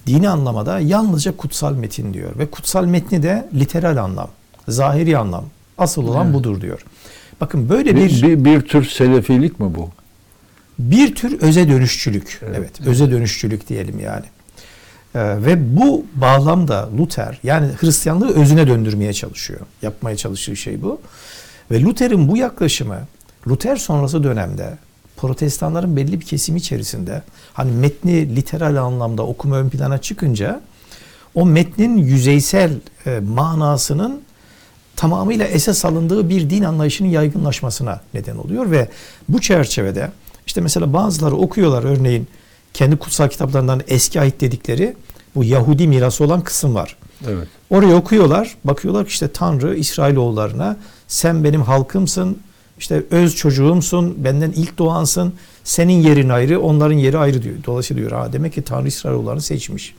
[0.06, 4.28] dini anlamada yalnızca kutsal metin diyor ve kutsal metni de literal anlam,
[4.68, 5.44] zahiri anlam.
[5.78, 6.34] Asıl olan Evet.
[6.34, 6.84] budur diyor.
[7.42, 9.90] Bakın böyle Bir, bir bir, bir tür selefilik mi bu?
[10.78, 12.40] bir tür öze dönüşçülük.
[12.46, 12.80] Evet, Evet.
[12.86, 14.24] öze dönüşçülük diyelim yani.
[15.14, 19.60] Ee, ve bu bağlamda Luther yani Hristiyanlığı özüne döndürmeye çalışıyor.
[19.82, 21.00] Yapmaya çalıştığı şey bu.
[21.70, 22.98] Ve Luther'in bu yaklaşımı
[23.48, 24.78] Luther sonrası dönemde
[25.16, 30.60] protestanların belli bir kesimi içerisinde hani metni literal anlamda okuma ön plana çıkınca
[31.34, 32.72] o metnin yüzeysel
[33.06, 34.20] e, manasının
[35.02, 38.88] tamamıyla esas alındığı bir din anlayışının yaygınlaşmasına neden oluyor ve
[39.28, 40.10] bu çerçevede
[40.46, 42.28] işte mesela bazıları okuyorlar örneğin
[42.74, 44.96] kendi kutsal kitaplarından eski ait dedikleri
[45.34, 46.96] bu Yahudi mirası olan kısım var.
[47.28, 47.48] Evet.
[47.70, 50.76] Oraya okuyorlar, bakıyorlar ki işte Tanrı İsrailoğullarına
[51.08, 52.38] sen benim halkımsın,
[52.78, 55.34] işte öz çocuğumsun, benden ilk doğansın,
[55.64, 57.54] senin yerin ayrı, onların yeri ayrı diyor.
[57.66, 59.94] Dolayısıyla diyor ha demek ki Tanrı İsrailoğullarını seçmiş.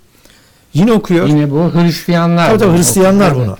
[0.74, 1.28] Yine okuyor.
[1.28, 2.50] Yine bu Hristiyanlar.
[2.50, 3.58] Tabii tabii Hristiyanlar bunu.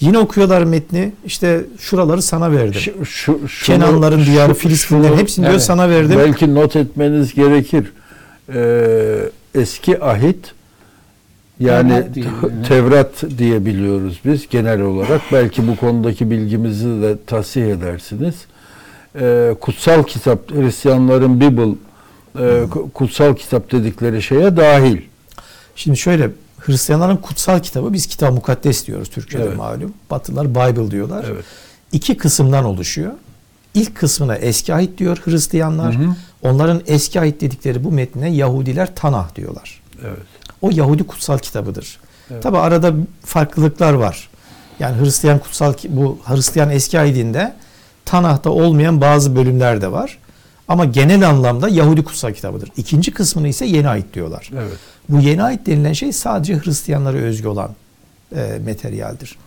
[0.00, 1.12] Yine okuyorlar metni.
[1.26, 2.80] İşte şuraları sana verdim.
[2.80, 5.62] Şu, şu, şunu- Kenanların diyarı, Filistinlerin hepsini diyor evet.
[5.64, 6.18] sana verdim.
[6.18, 7.92] Belki not etmeniz gerekir.
[8.54, 9.18] Ee,
[9.54, 10.52] eski ahit
[11.60, 12.04] yani
[12.68, 15.20] Tevrat diye, biliyoruz biz genel olarak.
[15.32, 18.34] Belki bu konudaki bilgimizi de tasih edersiniz.
[19.20, 21.74] Ee, kutsal kitap, Hristiyanların Bible,
[22.34, 24.98] e, ku- kutsal kitap dedikleri şeye dahil.
[25.76, 26.30] Şimdi şöyle
[26.60, 29.56] Hristiyanların kutsal kitabı biz kitap mukaddes diyoruz Türkçe'de Evet.
[29.56, 29.94] malum.
[30.10, 31.24] Batılılar Bible diyorlar.
[31.32, 31.44] Evet.
[31.92, 33.12] İki kısımdan oluşuyor.
[33.74, 35.94] İlk kısmına eski ait diyor Hristiyanlar.
[35.98, 36.14] Hı hı.
[36.42, 39.82] Onların eski ait dedikleri bu metne Yahudiler Tanah diyorlar.
[40.04, 40.18] Evet.
[40.62, 41.98] O Yahudi kutsal kitabıdır.
[42.30, 42.42] Evet.
[42.42, 42.92] Tabi arada
[43.24, 44.28] farklılıklar var.
[44.80, 47.54] Yani Hristiyan kutsal bu Hristiyan eski aidinde
[48.04, 50.18] Tanah'ta olmayan bazı bölümler de var.
[50.70, 52.70] Ama genel anlamda Yahudi kutsal kitabıdır.
[52.76, 54.50] İkinci kısmını ise yeni ait diyorlar.
[54.54, 54.78] Evet.
[55.08, 57.70] Bu yeni ait denilen şey sadece Hristiyanlara özgü olan
[58.36, 59.38] e, materyaldir.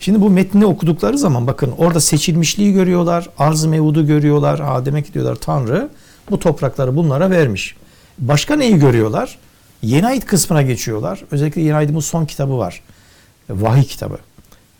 [0.00, 4.60] Şimdi bu metni okudukları zaman bakın orada seçilmişliği görüyorlar, arz-ı mevudu görüyorlar.
[4.60, 5.88] Ha demek ki diyorlar Tanrı
[6.30, 7.76] bu toprakları bunlara vermiş.
[8.18, 9.38] Başka neyi görüyorlar?
[9.82, 11.24] Yeni ait kısmına geçiyorlar.
[11.30, 12.82] Özellikle yeni aitin bu son kitabı var.
[13.50, 14.18] Vahiy kitabı.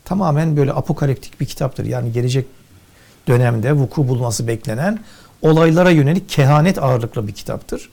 [0.04, 1.84] Tamamen böyle apokaliptik bir kitaptır.
[1.84, 2.46] Yani gelecek
[3.28, 4.98] dönemde vuku bulması beklenen
[5.46, 7.90] olaylara yönelik kehanet ağırlıklı bir kitaptır.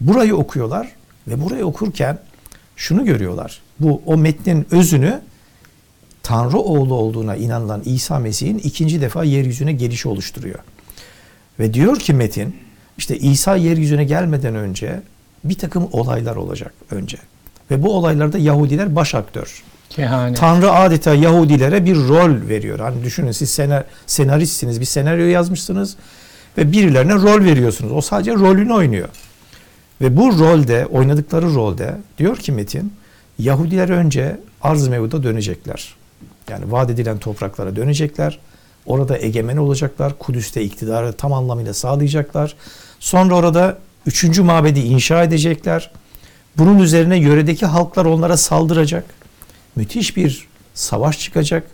[0.00, 0.88] Burayı okuyorlar
[1.28, 2.18] ve burayı okurken
[2.76, 3.60] şunu görüyorlar.
[3.80, 5.20] Bu o metnin özünü
[6.22, 10.58] Tanrı oğlu olduğuna inanılan İsa Mesih'in ikinci defa yeryüzüne gelişi oluşturuyor.
[11.58, 12.56] Ve diyor ki Metin
[12.98, 15.00] işte İsa yeryüzüne gelmeden önce
[15.44, 17.18] bir takım olaylar olacak önce.
[17.70, 19.62] Ve bu olaylarda Yahudiler baş aktör.
[19.90, 20.38] Kehanet.
[20.38, 22.78] Tanrı adeta Yahudilere bir rol veriyor.
[22.78, 25.96] Hani düşünün siz senar, senaristsiniz, bir senaryo yazmışsınız
[26.58, 27.92] ve birilerine rol veriyorsunuz.
[27.92, 29.08] O sadece rolünü oynuyor.
[30.00, 32.92] Ve bu rolde, oynadıkları rolde diyor ki Metin,
[33.38, 35.94] Yahudiler önce arz mevuda dönecekler.
[36.50, 38.38] Yani vaat edilen topraklara dönecekler.
[38.86, 40.18] Orada egemen olacaklar.
[40.18, 42.56] Kudüs'te iktidarı tam anlamıyla sağlayacaklar.
[43.00, 45.90] Sonra orada üçüncü mabedi inşa edecekler.
[46.58, 49.04] Bunun üzerine yöredeki halklar onlara saldıracak.
[49.76, 51.66] Müthiş bir savaş çıkacak.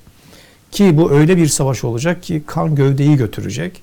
[0.70, 3.82] Ki bu öyle bir savaş olacak ki kan gövdeyi götürecek.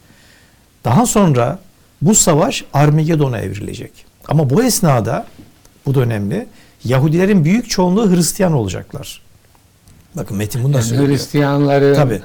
[0.89, 1.59] Daha sonra
[2.01, 3.91] bu savaş Armagedon'a evrilecek.
[4.27, 5.25] Ama bu esnada,
[5.85, 6.47] bu da önemli,
[6.83, 9.21] Yahudilerin büyük çoğunluğu Hristiyan olacaklar.
[10.15, 11.09] Bakın Metin bunu da Yani söylüyor.
[11.09, 12.21] Hristiyanları Tabii.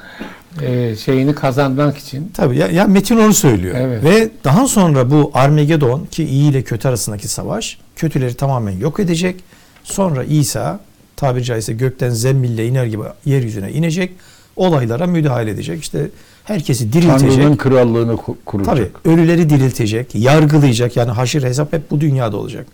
[0.62, 3.77] e, şeyini kazanmak için Tabii ya, ya Metin onu söylüyor.
[3.79, 4.05] Evet.
[4.05, 9.37] Ve daha sonra bu Armagedon ki iyi ile kötü arasındaki savaş kötüleri tamamen yok edecek.
[9.85, 10.81] Sonra İsa
[11.16, 14.12] tabiri caizse gökten zembille iner gibi yeryüzüne inecek.
[14.57, 15.83] Olaylara müdahale edecek.
[15.83, 16.09] İşte
[16.44, 17.30] herkesi diriltecek.
[17.33, 18.76] Tanrı'nın krallığını ku- kuracak.
[18.76, 20.96] Tabii ölüleri diriltecek, yargılayacak.
[20.96, 22.66] Yani haşir hesap hep bu dünyada olacak.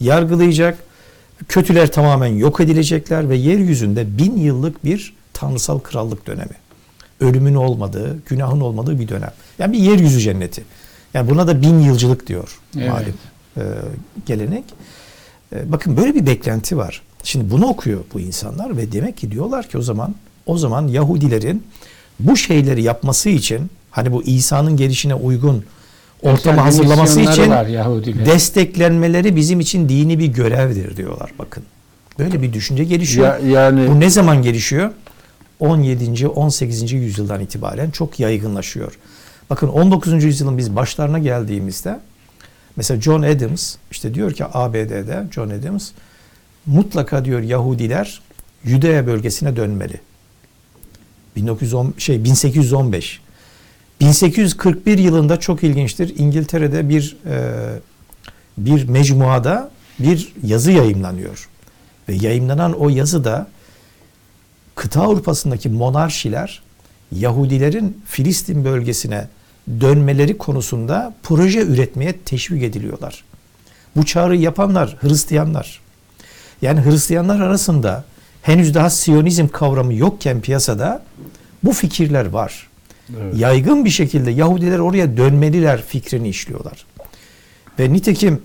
[0.00, 0.78] Yargılayacak.
[1.48, 6.54] Kötüler tamamen yok edilecekler ve yeryüzünde bin yıllık bir tanrısal krallık dönemi.
[7.20, 9.32] Ölümün olmadığı, günahın olmadığı bir dönem.
[9.58, 10.64] Yani bir yeryüzü cenneti.
[11.14, 12.88] Yani buna da bin yılcılık diyor Evet.
[12.90, 13.14] malum
[13.56, 13.62] e,
[14.26, 14.64] gelenek.
[15.52, 17.02] E, bakın böyle bir beklenti var.
[17.22, 20.14] Şimdi bunu okuyor bu insanlar ve demek ki diyorlar ki o zaman
[20.46, 21.62] o zaman Yahudilerin
[22.20, 25.64] bu şeyleri yapması için hani bu İsa'nın gelişine uygun
[26.22, 27.50] ortamı hazırlaması için
[28.26, 31.64] desteklenmeleri bizim için dini bir görevdir diyorlar bakın.
[32.18, 33.38] Böyle bir düşünce gelişiyor.
[33.38, 34.90] Ya, yani Bu ne zaman gelişiyor?
[35.60, 36.28] 17.
[36.28, 36.92] 18.
[36.92, 38.98] yüzyıldan itibaren çok yaygınlaşıyor.
[39.50, 40.24] Bakın 19.
[40.24, 42.00] yüzyılın biz başlarına geldiğimizde
[42.76, 45.90] mesela John Adams işte diyor ki ABD'de John Adams
[46.66, 48.20] mutlaka diyor Yahudiler
[48.64, 50.00] Yudea bölgesine dönmeli.
[51.36, 53.20] 1910 şey 1815.
[54.00, 56.18] 1841 yılında çok ilginçtir.
[56.18, 57.52] İngiltere'de bir e,
[58.58, 61.48] bir mecmuada bir yazı yayımlanıyor.
[62.08, 63.46] Ve yayımlanan o yazıda
[64.74, 66.62] kıta Avrupa'sındaki monarşiler
[67.12, 69.28] Yahudilerin Filistin bölgesine
[69.80, 73.24] dönmeleri konusunda proje üretmeye teşvik ediliyorlar.
[73.96, 75.80] Bu çağrıyı yapanlar Hristiyanlar.
[76.62, 78.04] Yani Hristiyanlar arasında
[78.46, 81.02] henüz daha Siyonizm kavramı yokken piyasada
[81.64, 82.68] bu fikirler var.
[83.20, 83.36] Evet.
[83.36, 86.86] Yaygın bir şekilde Yahudiler oraya dönmeliler fikrini işliyorlar.
[87.78, 88.42] Ve nitekim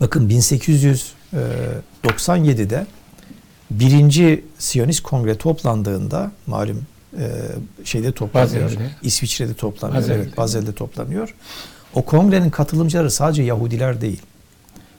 [0.00, 2.86] bakın 1897'de
[3.70, 6.82] birinci Siyonist Kongre toplandığında malum
[7.18, 7.30] e,
[7.84, 8.64] şeyde toplanıyor.
[8.64, 8.90] Bazel'de.
[9.02, 10.02] İsviçre'de toplanıyor.
[10.02, 10.22] Bazel'de.
[10.22, 11.34] Evet, Bazel'de toplanıyor.
[11.94, 14.22] O kongrenin katılımcıları sadece Yahudiler değil.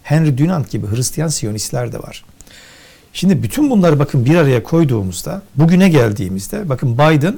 [0.03, 2.23] Henry Dunant gibi Hristiyan Siyonistler de var.
[3.17, 7.37] Şimdi bütün bunları bakın bir araya koyduğumuzda bugüne geldiğimizde bakın Biden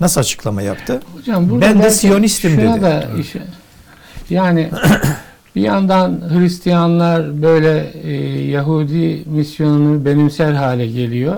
[0.00, 1.00] nasıl açıklama yaptı?
[1.16, 2.82] Hocam Ben de Siyonistim dedi.
[2.82, 3.42] Da işe-
[4.30, 4.70] yani
[5.56, 8.12] bir yandan Hristiyanlar böyle e,
[8.50, 11.36] Yahudi misyonunu benimser hale geliyor.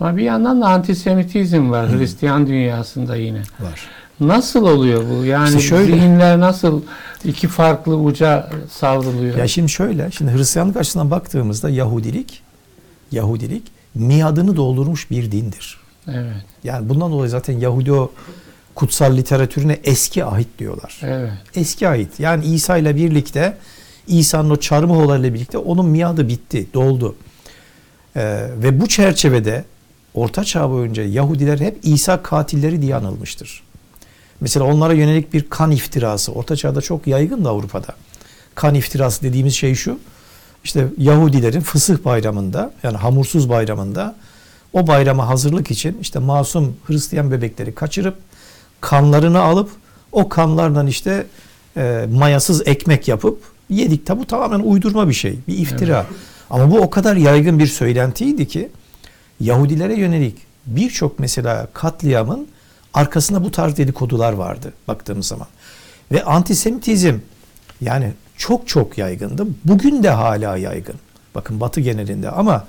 [0.00, 3.38] Ama bir yandan da antisemitizm var Hristiyan dünyasında yine.
[3.60, 3.80] Var.
[4.20, 5.24] Nasıl oluyor bu?
[5.24, 5.92] Yani İşte şöyle.
[5.92, 6.82] zihinler nasıl
[7.24, 9.36] iki farklı uca savruluyor?
[9.36, 12.42] Ya şimdi şöyle, şimdi Hristiyanlık açısından baktığımızda Yahudilik,
[13.12, 13.62] Yahudilik
[13.94, 15.80] miadını doldurmuş bir dindir.
[16.08, 18.12] evet, Yani bundan dolayı zaten Yahudi o
[18.74, 21.00] kutsal literatürüne eski ahit diyorlar.
[21.02, 21.32] evet.
[21.54, 22.20] Eski ahit.
[22.20, 23.56] Yani İsa ile birlikte
[24.06, 27.16] İsa'nın o çarmıh olayıyla birlikte onun miadı bitti, doldu.
[28.16, 29.64] Ee, ve bu çerçevede
[30.14, 33.62] Orta Çağ boyunca Yahudiler hep İsa katilleri diye anılmıştır.
[34.40, 36.32] Mesela onlara yönelik bir kan iftirası.
[36.32, 37.94] Orta Çağ'da çok yaygın da Avrupa'da.
[38.54, 39.98] Kan iftirası dediğimiz şey şu.
[40.64, 44.16] İşte Yahudilerin fısıh bayramında yani hamursuz bayramında
[44.72, 48.18] o bayrama hazırlık için işte masum Hristiyan bebekleri kaçırıp
[48.80, 49.70] kanlarını alıp
[50.12, 51.26] o kanlardan işte
[51.76, 54.06] e, mayasız ekmek yapıp yedik.
[54.06, 56.06] Tabi bu tamamen uydurma bir şey, bir iftira.
[56.50, 58.68] Ama bu o kadar yaygın bir söylentiydi ki
[59.40, 62.48] Yahudilere yönelik birçok mesela katliamın
[62.94, 65.46] arkasında bu tarz dedikodular vardı baktığımız zaman.
[66.12, 67.14] Ve antisemitizm
[67.80, 69.46] yani çok çok yaygındı.
[69.64, 70.94] Bugün de hala yaygın.
[71.34, 72.66] Bakın Batı genelinde ama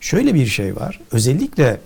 [0.00, 1.00] şöyle bir şey var.
[1.12, 1.80] Özellikle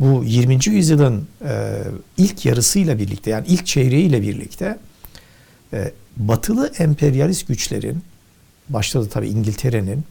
[0.00, 0.58] bu 20.
[0.66, 1.78] yüzyılın e,
[2.16, 4.78] ilk yarısıyla birlikte yani ilk çeyreğiyle birlikte
[5.72, 8.02] e, batılı emperyalist güçlerin
[8.68, 10.04] başta da tabii İngiltere'nin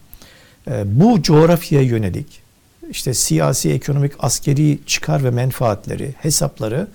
[0.68, 2.42] e, bu coğrafyaya yönelik
[2.90, 6.88] işte siyasi, ekonomik, askeri çıkar ve menfaatleri, hesapları,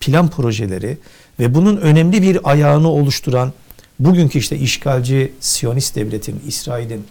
[0.00, 0.98] plan projeleri
[1.40, 3.52] ve bunun önemli bir ayağını oluşturan
[3.98, 7.06] bugünkü işte işgalci Siyonist devletin, İsrail'in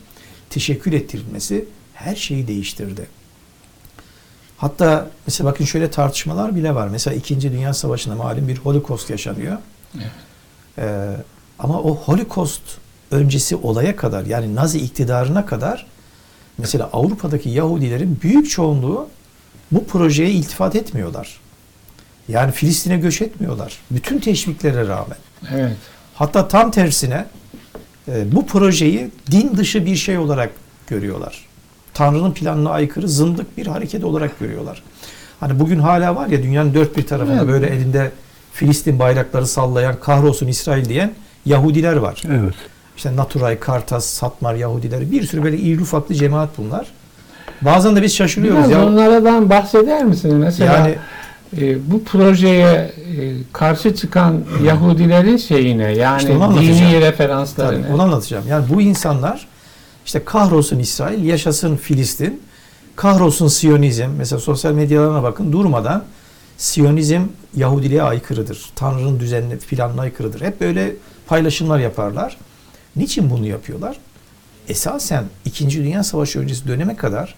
[0.50, 3.08] teşekkür ettirilmesi her şeyi değiştirdi.
[4.58, 6.88] Hatta mesela bakın şöyle tartışmalar bile var.
[6.88, 7.42] Mesela 2.
[7.42, 9.58] Dünya Savaşı'nda malum bir holokost yaşanıyor.
[9.96, 10.12] Evet.
[10.78, 11.16] Ee,
[11.60, 12.62] ama o holokost
[13.12, 15.88] öncesi olaya kadar yani Nazi iktidarına kadar
[16.58, 19.10] mesela Avrupa'daki Yahudilerin büyük çoğunluğu
[19.72, 21.40] bu projeye iltifat etmiyorlar.
[22.28, 23.78] Yani Filistin'e göç etmiyorlar.
[23.92, 25.18] Bütün teşviklere rağmen.
[25.54, 25.78] Evet.
[26.18, 27.26] Hatta tam tersine
[28.08, 30.50] e, bu projeyi din dışı bir şey olarak
[30.88, 31.46] görüyorlar.
[31.94, 34.84] Tanrı'nın planına aykırı zındık bir hareket olarak görüyorlar.
[35.40, 37.48] Hani bugün hala var ya dünyanın dört bir tarafında Evet.
[37.48, 38.12] böyle elinde
[38.54, 41.12] Filistin bayrakları sallayan kahrolsun İsrail diyen
[41.46, 42.24] Yahudiler var.
[42.30, 42.54] Evet.
[42.98, 46.88] İşte Naturay, Kartas, Satmar Yahudileri bir sürü böyle iri ufaklı cemaat bunlar.
[47.62, 48.86] Bazen de biz şaşırıyoruz Biraz ya.
[48.86, 50.36] onlardan bahseder misiniz?
[50.36, 50.96] Mesela Yani
[51.58, 52.92] e, bu projeye e,
[53.54, 57.96] karşı çıkan Yahudilerin şeyine yani İşte dini Tabii, referanslarına.
[57.96, 58.44] onu anlatacağım.
[58.50, 59.48] Yani bu insanlar
[60.06, 62.42] işte kahrolsun İsrail, yaşasın Filistin,
[62.96, 64.10] kahrolsun Siyonizm.
[64.18, 66.04] Mesela sosyal medyalarına bakın durmadan
[66.58, 67.22] Siyonizm
[67.56, 68.66] Yahudiliğe aykırıdır.
[68.76, 70.42] Tanrı'nın düzenine, planına aykırıdır.
[70.42, 70.96] Hep böyle
[71.28, 72.38] paylaşımlar yaparlar.
[72.96, 73.98] Niçin bunu yapıyorlar?
[74.70, 75.70] Esasen 2.
[75.70, 77.36] Dünya Savaşı öncesi döneme kadar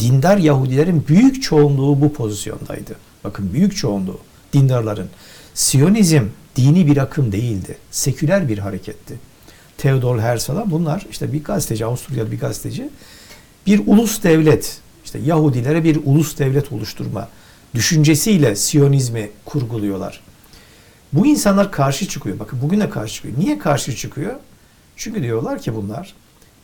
[0.00, 3.07] dindar Yahudilerin büyük çoğunluğu bu pozisyondaydı.
[3.28, 4.18] Bakın büyük çoğunluğu
[4.52, 5.08] dindarların.
[5.54, 6.22] Siyonizm
[6.56, 7.78] dini bir akım değildi.
[7.90, 9.14] Seküler bir hareketti.
[9.78, 12.90] Theodor Herzl falan bunlar işte bir gazeteci, Avusturyalı bir gazeteci
[13.66, 17.28] bir ulus devlet, işte Yahudilere bir ulus devlet oluşturma
[17.74, 20.20] düşüncesiyle Siyonizmi kurguluyorlar.
[21.12, 22.38] Bu insanlar karşı çıkıyor.
[22.38, 23.34] Bakın bugün de karşı çıkıyor.
[23.38, 24.34] Niye karşı çıkıyor?
[24.96, 26.14] Çünkü diyorlar ki bunlar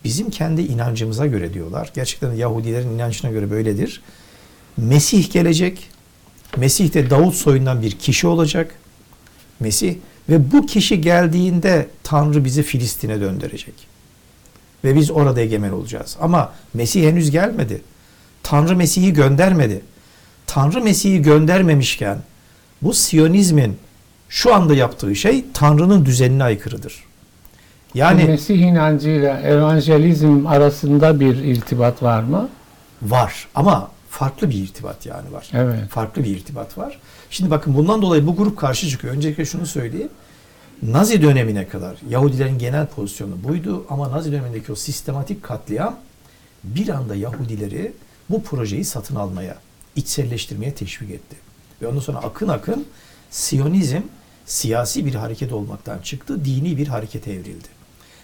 [0.05, 1.91] bizim kendi inancımıza göre diyorlar.
[1.95, 4.03] Gerçekten Yahudilerin inancına göre böyledir.
[4.77, 5.94] Mesih gelecek.
[6.57, 8.75] Mesih de Davut soyundan bir kişi olacak.
[9.61, 9.97] Mesih
[10.29, 13.75] ve bu kişi geldiğinde Tanrı bizi Filistin'e döndürecek.
[14.85, 16.17] Ve biz orada egemen olacağız.
[16.21, 17.83] Ama Mesih henüz gelmedi.
[18.43, 19.83] Tanrı Mesih'i göndermedi.
[20.47, 22.19] Tanrı Mesih'i göndermemişken
[22.83, 23.77] bu Siyonizmin
[24.29, 27.05] şu anda yaptığı şey Tanrı'nın düzenine aykırıdır.
[27.95, 32.49] Yani Mesih inancıyla evangelizm arasında bir irtibat var mı?
[33.03, 35.51] var ama farklı bir irtibat yani var.
[35.53, 35.89] Evet.
[35.89, 37.01] Farklı bir irtibat var.
[37.31, 39.15] Şimdi bakın bundan dolayı bu grup karşı çıkıyor.
[39.15, 40.09] Öncelikle şunu söyleyeyim.
[40.83, 45.99] Nazi dönemine kadar Yahudilerin genel pozisyonu buydu ama Nazi dönemindeki o sistematik katliam
[46.65, 47.93] bir anda Yahudileri
[48.31, 49.57] bu projeyi satın almaya,
[49.97, 51.37] içselleştirmeye teşvik etti.
[51.83, 52.87] Ve ondan sonra akın akın
[53.31, 54.03] Siyonizm
[54.47, 57.69] siyasi bir hareket olmaktan çıktı, dini bir harekete evrildi.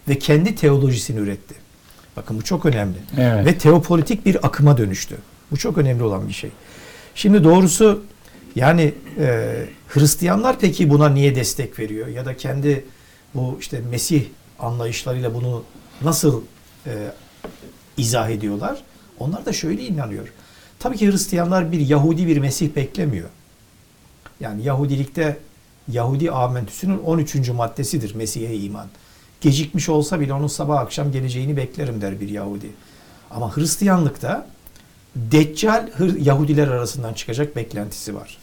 [0.09, 1.55] Ve kendi teolojisini üretti.
[2.17, 2.97] Bakın bu çok önemli.
[3.19, 3.47] Evet.
[3.47, 5.17] Ve teopolitik bir akıma dönüştü.
[5.51, 6.51] Bu çok önemli olan bir şey.
[7.15, 8.03] Şimdi doğrusu
[8.55, 9.57] yani e,
[9.89, 12.09] Hristiyanlar peki buna niye destek veriyor?
[12.09, 12.85] Ya da kendi
[13.35, 14.25] bu işte Mesih
[14.59, 15.65] anlayışlarıyla bunu
[16.03, 16.43] nasıl
[16.87, 16.93] e,
[17.97, 18.83] izah ediyorlar?
[19.19, 20.29] Onlar da şöyle inanıyor.
[20.79, 23.29] Tabii ki Hristiyanlar bir Yahudi bir Mesih beklemiyor.
[24.41, 25.39] Yani Yahudilikte
[25.89, 27.49] Yahudi amentüsünün 13.
[27.49, 28.87] maddesidir Mesih'e iman.
[29.41, 32.71] Gecikmiş olsa bile onun sabah akşam geleceğini beklerim der bir Yahudi.
[33.31, 34.47] Ama Hristiyanlıkta
[35.17, 35.89] Deccal
[36.23, 38.39] Yahudiler arasından çıkacak beklentisi var.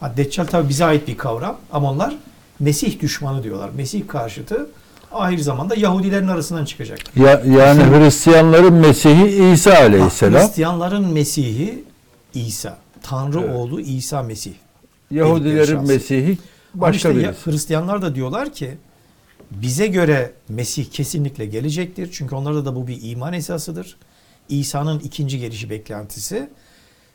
[0.00, 2.16] Ha, Deccal tabi bize ait bir kavram ama onlar
[2.60, 3.70] Mesih düşmanı diyorlar.
[3.76, 4.66] Mesih karşıtı
[5.12, 7.16] ahir zamanda Yahudilerin arasından çıkacak.
[7.16, 10.42] Ya, yani Hristiyanların Mesih'i İsa Ha, aleyhisselam.
[10.42, 11.84] Hristiyanların Mesih'i
[12.34, 12.78] İsa.
[13.02, 13.56] Tanrı Evet.
[13.56, 14.52] oğlu İsa Mesih.
[15.10, 15.80] Yahudilerin.
[15.82, 16.38] Mesih'i
[16.74, 17.50] başka işte birisi.
[17.50, 18.74] Hristiyanlar da diyorlar ki
[19.50, 22.08] bize göre Mesih kesinlikle gelecektir.
[22.12, 23.96] Çünkü onlarda da bu bir iman esasıdır.
[24.48, 26.50] İsa'nın ikinci gelişi beklentisi.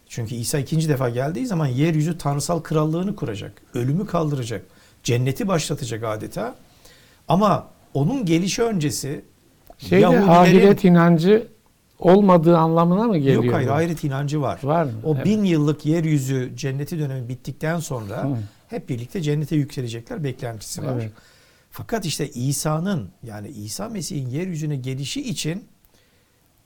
[0.10, 3.62] Çünkü İsa ikinci defa geldiği zaman yeryüzü tanrısal krallığını kuracak.
[3.74, 4.66] Ölümü kaldıracak.
[5.04, 6.56] Cenneti başlatacak adeta.
[7.28, 9.26] Ama onun gelişi öncesi
[9.78, 11.48] Şeyde Yahudilerin- ahiret inancı
[12.00, 13.44] olmadığı anlamına mı geliyor?
[13.44, 14.60] yok hayır ahiret inancı var.
[14.64, 14.92] Var mı?
[15.04, 15.26] O Evet.
[15.26, 18.38] bin yıllık yeryüzü cenneti dönemi bittikten sonra Hı.
[18.68, 20.94] hep birlikte cennete yükselecekler beklentisi var.
[20.94, 21.12] Evet.
[21.72, 25.64] Fakat işte İsa'nın yani İsa Mesih'in yeryüzüne gelişi için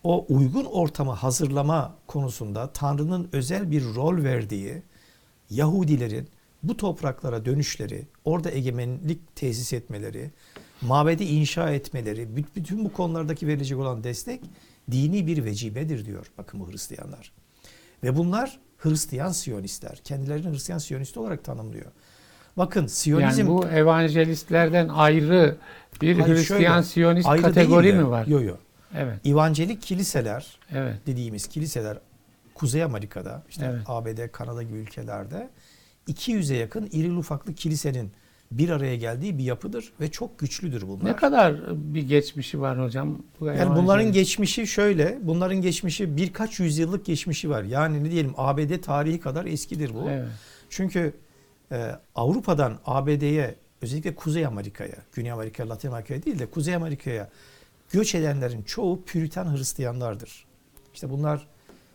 [0.04, 4.84] o uygun ortamı hazırlama konusunda Tanrı'nın özel bir rol verdiği
[5.49, 6.28] Yahudilerin
[6.64, 10.32] bu topraklara dönüşleri, orada egemenlik tesis etmeleri,
[10.82, 14.41] mabedi inşa etmeleri, büt- bütün bu konulardaki verilecek olan destek
[14.91, 17.32] dini bir vecibedir diyor bakın bu Hristiyanlar.
[18.04, 20.02] Ve bunlar Hristiyan Siyonistler.
[20.04, 21.91] Kendilerini Hristiyan Siyonist olarak tanımlıyor.
[22.58, 25.58] Bakın Siyonizm Yani bu evangelistlerden ayrı
[26.02, 28.28] bir Hayır, Hristiyan şöyle, Siyonist kategori mi var?
[28.28, 28.60] Yok yok.
[28.95, 31.97] Evet, İvangelik kiliseler evet, dediğimiz kiliseler
[32.55, 33.81] Kuzey Amerika'da, işte Evet.
[33.85, 35.49] ABD, Kanada gibi ülkelerde
[36.07, 38.11] 200'e yakın irili ufaklı kilisenin
[38.51, 41.05] bir araya geldiği bir yapıdır ve çok güçlüdür bunlar.
[41.05, 41.55] Ne kadar
[41.93, 43.23] bir geçmişi var hocam?
[43.39, 47.63] Bu Yani bunların geçmişi şöyle, bunların geçmişi birkaç yüzyıllık geçmişi var.
[47.63, 50.09] Yani ne diyelim ABD tarihi kadar eskidir bu.
[50.09, 50.27] Evet,
[50.69, 51.13] Çünkü
[51.71, 57.29] e, Avrupa'dan ABD'ye özellikle Kuzey Amerika'ya, Güney Amerika, Latin Amerika'ya değil de Kuzey Amerika'ya
[57.91, 60.45] göç edenlerin çoğu Püriten Hristiyanlardır.
[60.93, 61.47] İşte bunlar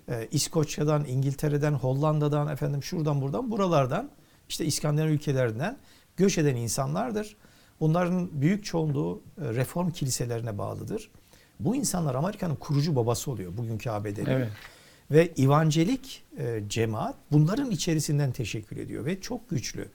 [0.09, 4.11] e, İskoçya'dan, İngiltere'den, Hollanda'dan, efendim şuradan buradan, buralardan,
[4.49, 5.79] işte İskandinav ülkelerinden
[6.17, 7.37] göç eden insanlardır.
[7.81, 11.11] Bunların büyük çoğunluğu e, reform kiliselerine bağlıdır.
[11.61, 14.27] Bu insanlar Amerika'nın kurucu babası oluyor bugünkü ABD'nin.
[14.27, 14.49] evet.
[15.11, 19.89] Ve evangelik e, cemaat bunların içerisinden teşekkül ediyor ve çok güçlü.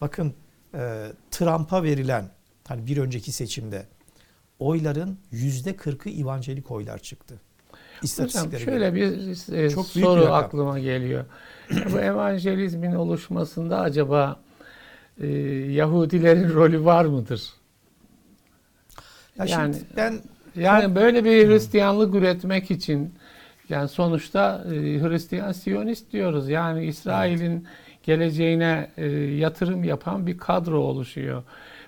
[0.00, 0.34] Bakın
[0.74, 2.30] e, Trump'a verilen
[2.68, 3.86] hani bir önceki seçimde
[4.58, 7.40] oyların yüzde kırkı evangelik oylar çıktı.
[8.18, 8.94] Hocam şöyle göre.
[8.94, 11.24] bir e, Çok soru bir aklıma geliyor.
[11.92, 14.40] Bu evangelizmin oluşmasında acaba
[15.20, 15.26] e,
[15.72, 17.42] Yahudilerin rolü var mıdır?
[19.38, 20.20] Ya yani- ben
[20.56, 23.14] Yani böyle bir Hristiyanlık üretmek için
[23.68, 26.48] yani sonuçta e, Hristiyan Siyonist diyoruz.
[26.48, 27.66] Yani İsrail'in
[28.02, 31.42] geleceğine e, yatırım yapan bir kadro oluşuyor.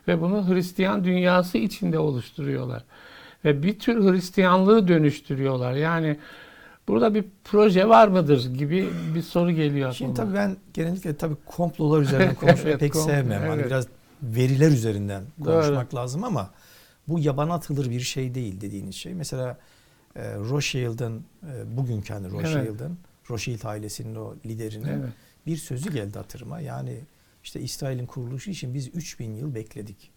[0.09, 2.85] Ve bunu Hristiyan dünyası içinde oluşturuyorlar.
[3.45, 5.73] Ve bir tür Hristiyanlığı dönüştürüyorlar.
[5.73, 6.17] Yani
[6.89, 10.27] burada bir proje var mıdır gibi bir soru geliyor şimdi aklıma.
[10.29, 13.43] tabii ben genellikle tabii komplolar üzerinden konuşmayı Evet, pek komplo, sevmem.
[13.43, 13.67] Hani evet.
[13.67, 13.87] biraz
[14.23, 15.53] veriler üzerinden Doğru.
[15.53, 16.51] konuşmak lazım ama
[17.09, 19.15] bu yaban atılır bir şey değil dediğiniz şey.
[19.15, 19.59] Mesela
[20.17, 22.99] e, Rothschild'ın e, bugünkü hani Rothschild'ın
[23.31, 25.09] Rothschild ailesinin o liderinin Evet.
[25.47, 26.61] bir sözü geldi hatırıma.
[26.61, 27.01] Yani
[27.45, 30.11] işte İsrail'in kuruluşu için biz 3000 yıl bekledik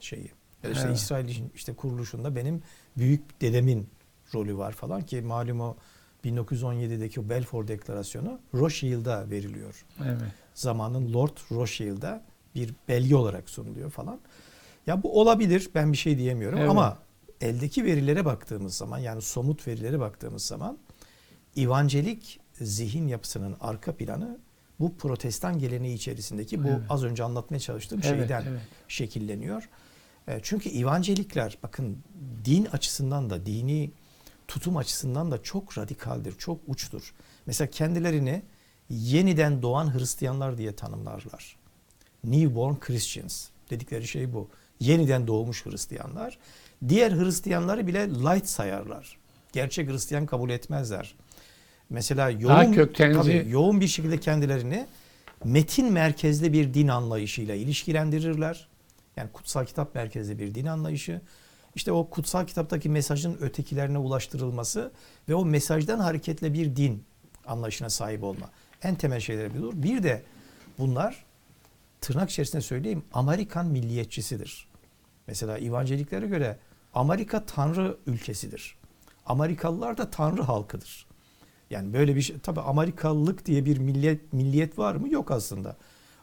[0.00, 0.30] şeyi.
[0.62, 0.96] Ya da işte Evet.
[0.98, 2.62] İsrail'in işte kuruluşunda benim
[2.96, 3.88] büyük dedemin
[4.34, 5.76] rolü var falan ki malum o
[6.24, 9.84] 1917'deki o Balfour Deklarasyonu Rothschild'a veriliyor.
[10.04, 10.32] Evet.
[10.54, 12.24] Zamanın Lord Rothschild'a
[12.54, 14.20] bir belge olarak sunuluyor falan.
[14.86, 16.70] Ya bu olabilir ben bir şey diyemiyorum Evet.
[16.70, 16.98] ama
[17.40, 20.78] eldeki verilere baktığımız zaman yani somut verilere baktığımız zaman
[21.56, 24.38] evangelik zihin yapısının arka planı
[24.80, 26.80] bu protestan geleneği içerisindeki bu Evet.
[26.88, 28.60] az önce anlatmaya çalıştığım Evet, şeyden evet.
[28.88, 29.68] şekilleniyor.
[30.28, 31.98] E, Çünkü evangelikler bakın
[32.44, 33.90] din açısından da dini
[34.48, 37.14] tutum açısından da çok radikaldir, çok uçtur.
[37.46, 38.42] Mesela kendilerini
[38.90, 41.56] yeniden doğan Hristiyanlar diye tanımlarlar.
[42.24, 44.48] Newborn Christians dedikleri şey bu.
[44.80, 46.38] Yeniden doğmuş Hristiyanlar.
[46.88, 49.18] Diğer Hristiyanları bile light sayarlar.
[49.52, 51.14] Gerçek Hristiyan kabul etmezler.
[51.90, 54.86] Mesela yoğun, köktenci- tabii, yoğun bir şekilde kendilerini
[55.44, 58.68] metin merkezli bir din anlayışıyla ilişkilendirirler.
[59.16, 61.20] Yani kutsal kitap merkezli bir din anlayışı.
[61.74, 64.92] İşte o kutsal kitaptaki mesajın ötekilerine ulaştırılması
[65.28, 67.04] ve o mesajdan hareketle bir din
[67.46, 68.50] anlayışına sahip olma.
[68.82, 69.72] En temel şeyler budur.
[69.76, 70.22] Bir de
[70.78, 71.24] bunlar
[72.00, 74.68] tırnak içerisinde söyleyeyim Amerikan milliyetçisidir.
[75.26, 76.58] Mesela evanjeliklere göre
[76.94, 78.76] Amerika tanrı ülkesidir.
[79.26, 81.06] Amerikalılar da tanrı halkıdır.
[81.70, 85.08] Yani böyle bir şey tabii Amerikalılık diye bir milliyet milliyet var mı?
[85.08, 85.76] Yok aslında.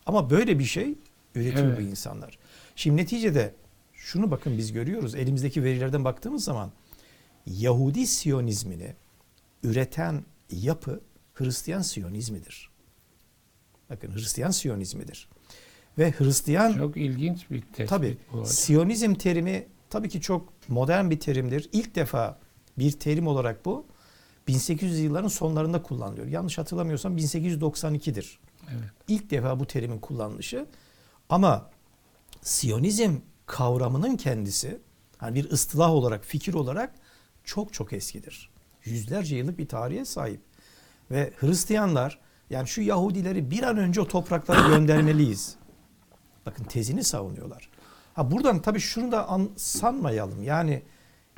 [0.06, 0.96] Ama böyle bir şey
[1.36, 1.78] üretiyor Evet.
[1.78, 2.38] bu insanlar.
[2.76, 3.54] Şimdi neticede
[3.93, 5.16] şunu bakın biz görüyoruz.
[5.16, 6.72] Elimizdeki verilerden baktığımız zaman
[7.46, 8.93] Yahudi Siyonizmini
[9.64, 11.02] üreten yapı
[11.34, 12.70] Hristiyan Siyonizmidir.
[13.89, 15.30] Bakın Hristiyan Siyonizmidir.
[15.98, 18.46] Ve Hristiyan Çok ilginç bir tespit Tabii bu hocam.
[18.46, 21.70] Siyonizm terimi tabii ki çok modern bir terimdir.
[21.74, 22.39] İlk defa
[22.78, 23.86] bir terim olarak bu
[24.48, 26.28] 1800 yılların sonlarında kullanılıyor.
[26.28, 28.39] Yanlış hatırlamıyorsam 1892'dir.
[28.70, 28.89] Evet.
[29.08, 30.66] İlk defa bu terimin kullanılışı.
[31.30, 31.70] Ama
[32.41, 33.16] Siyonizm
[33.46, 34.82] kavramının kendisi
[35.18, 36.96] hani bir ıstılah olarak, fikir olarak
[37.43, 38.50] çok çok eskidir.
[38.84, 40.41] Yüzlerce yıllık bir tarihe sahip.
[41.12, 42.20] Ve Hristiyanlar
[42.50, 45.56] yani şu Yahudileri bir an önce o topraklara göndermeliyiz.
[46.46, 47.70] Bakın tezini savunuyorlar.
[48.14, 50.43] Ha buradan tabii şunu da an, sanmayalım.
[50.43, 50.84] Yani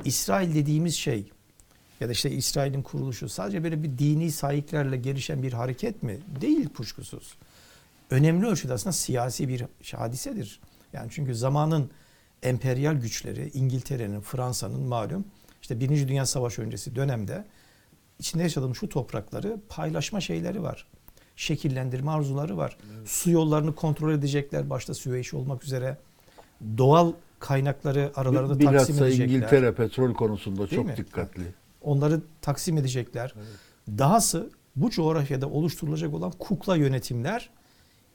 [0.06, 1.32] İsrail dediğimiz şey
[2.00, 6.18] ya da işte İsrail'in kuruluşu sadece böyle bir dini sahiplerle gelişen bir hareket mi?
[6.42, 7.38] Değil kuşkusuz.
[8.10, 10.60] Önemli ölçüde aslında siyasi bir hadisedir.
[10.94, 11.90] Yani çünkü zamanın
[12.44, 15.26] emperyal güçleri İngiltere'nin, Fransa'nın malum
[15.62, 17.46] işte Birinci Dünya Savaşı öncesi dönemde
[18.20, 20.88] içinde yaşadığımız şu toprakları paylaşma şeyleri var.
[21.36, 22.78] Şekillendirme arzuları var.
[23.06, 25.98] Su yollarını kontrol edecekler başta Süveyş olmak üzere.
[26.78, 29.26] Doğal kaynakları aralarında taksim Bilhassa edecekler.
[29.26, 30.98] İngiltere petrol konusunda Değil çok mi?
[30.98, 31.44] dikkatli.
[31.82, 33.34] Onları taksim edecekler.
[33.88, 37.50] Dahası bu coğrafyada oluşturulacak olan kukla yönetimler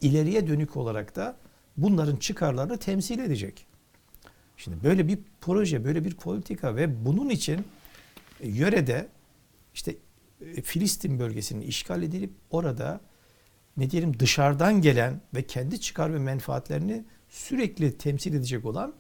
[0.01, 1.37] ileriye dönük olarak da
[1.77, 3.67] bunların çıkarlarını temsil edecek.
[4.57, 7.65] Şimdi böyle bir proje, böyle bir politika ve bunun için
[8.41, 9.09] e, yörede
[9.75, 9.97] işte
[10.41, 13.01] e, Filistin bölgesinin işgal edilip orada
[13.77, 18.95] ne diyelim dışarıdan gelen ve kendi çıkar ve menfaatlerini sürekli temsil edecek olan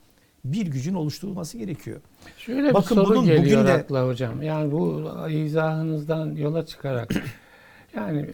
[0.44, 2.00] bir gücün oluşturulması gerekiyor.
[2.38, 4.42] Şöyle Bakın bir soru bunun geliyor bugün de- akla hocam.
[4.42, 7.10] Yani bu izahınızdan yola çıkarak
[7.96, 8.30] yani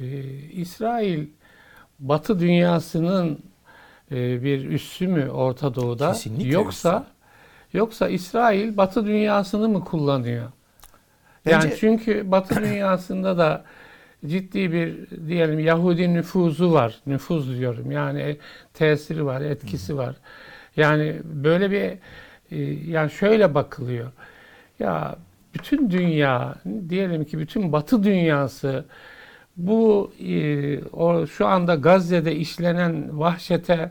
[0.00, 0.06] e,
[0.52, 1.26] İsrail
[1.98, 3.38] Batı dünyasının
[4.10, 7.06] e, bir üssü mü Orta Doğu'da Kesinlikle yoksa
[7.72, 10.50] yoksa İsrail Batı dünyasını mı kullanıyor?
[11.44, 13.64] Yani Bence- çünkü Batı dünyasında da
[14.26, 17.00] ciddi bir diyelim Yahudi nüfuzu var.
[17.06, 17.90] Nüfuz diyorum.
[17.90, 18.36] Yani
[18.74, 20.16] tesiri var, etkisi var.
[20.80, 21.98] Yani böyle bir
[22.56, 24.12] e, yani şöyle bakılıyor.
[24.78, 25.16] Ya
[25.54, 26.54] bütün dünya
[26.88, 28.84] diyelim ki bütün Batı dünyası
[29.56, 33.90] bu e, o şu anda Gazze'de işlenen vahşete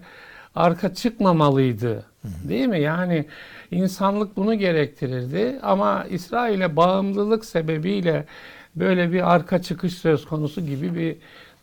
[0.56, 2.06] arka çıkmamalıydı.
[2.24, 2.82] Değil mi?
[2.82, 3.26] Yani
[3.72, 8.26] insanlık bunu gerektirirdi ama İsrail'e bağımlılık sebebiyle
[8.76, 11.16] böyle bir arka çıkış söz konusu gibi bir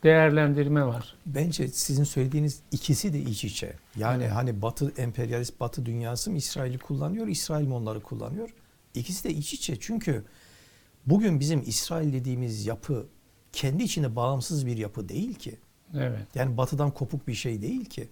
[0.07, 1.15] değerlendirme var.
[1.27, 3.73] Bence sizin söylediğiniz ikisi de iç içe.
[3.97, 4.33] Yani Evet.
[4.33, 8.49] hani Batı emperyalist Batı dünyası mı İsrail'i kullanıyor, İsrail mi onları kullanıyor?
[8.95, 9.77] İkisi de iç içe.
[9.81, 10.25] Çünkü
[11.07, 13.07] bugün bizim İsrail dediğimiz yapı
[13.53, 15.57] kendi içinde bağımsız bir yapı değil ki.
[15.95, 16.27] Evet.
[16.35, 18.09] Yani Batı'dan kopuk bir şey değil ki.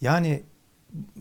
[0.00, 0.42] Yani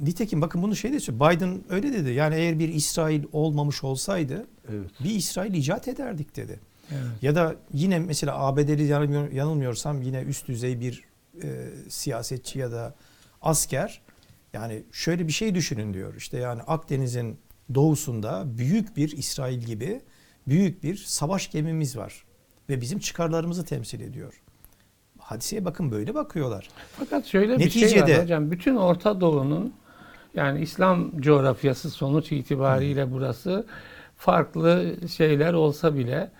[0.02, 1.32] nitekim bakın bunu şey de söylüyor.
[1.32, 2.10] Biden öyle dedi.
[2.12, 4.90] Yani eğer bir İsrail olmamış olsaydı Evet.
[5.04, 6.60] bir İsrail icat ederdik dedi.
[6.92, 7.02] Evet.
[7.22, 11.04] Ya da yine mesela ABD'li yanılmıyor- yanılmıyorsam yine üst düzey bir
[11.44, 12.96] e, siyasetçi ya da
[13.42, 14.02] asker
[14.54, 16.16] yani şöyle bir şey düşünün diyor.
[16.16, 17.38] İşte yani Akdeniz'in
[17.76, 20.02] doğusunda büyük bir İsrail gibi
[20.48, 22.26] büyük bir savaş gemimiz var
[22.70, 24.42] ve bizim çıkarlarımızı temsil ediyor.
[25.20, 26.70] Hadiseye bakın böyle bakıyorlar.
[27.00, 28.52] Fakat şöyle bir şey Neticede- var hocam.
[28.52, 29.74] Bütün Orta Doğu'nun
[30.36, 33.66] yani İslam coğrafyası sonuç itibariyle burası
[34.18, 36.32] farklı şeyler olsa bile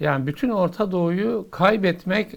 [0.00, 2.32] yani bütün Orta Doğu'yu kaybetmek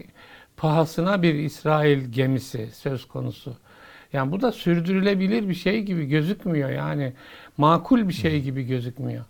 [0.57, 3.57] pahasına bir İsrail gemisi söz konusu.
[4.13, 6.69] Yani bu da sürdürülebilir bir şey gibi gözükmüyor.
[6.69, 7.13] Yani
[7.57, 9.25] makul bir şey gibi gözükmüyor.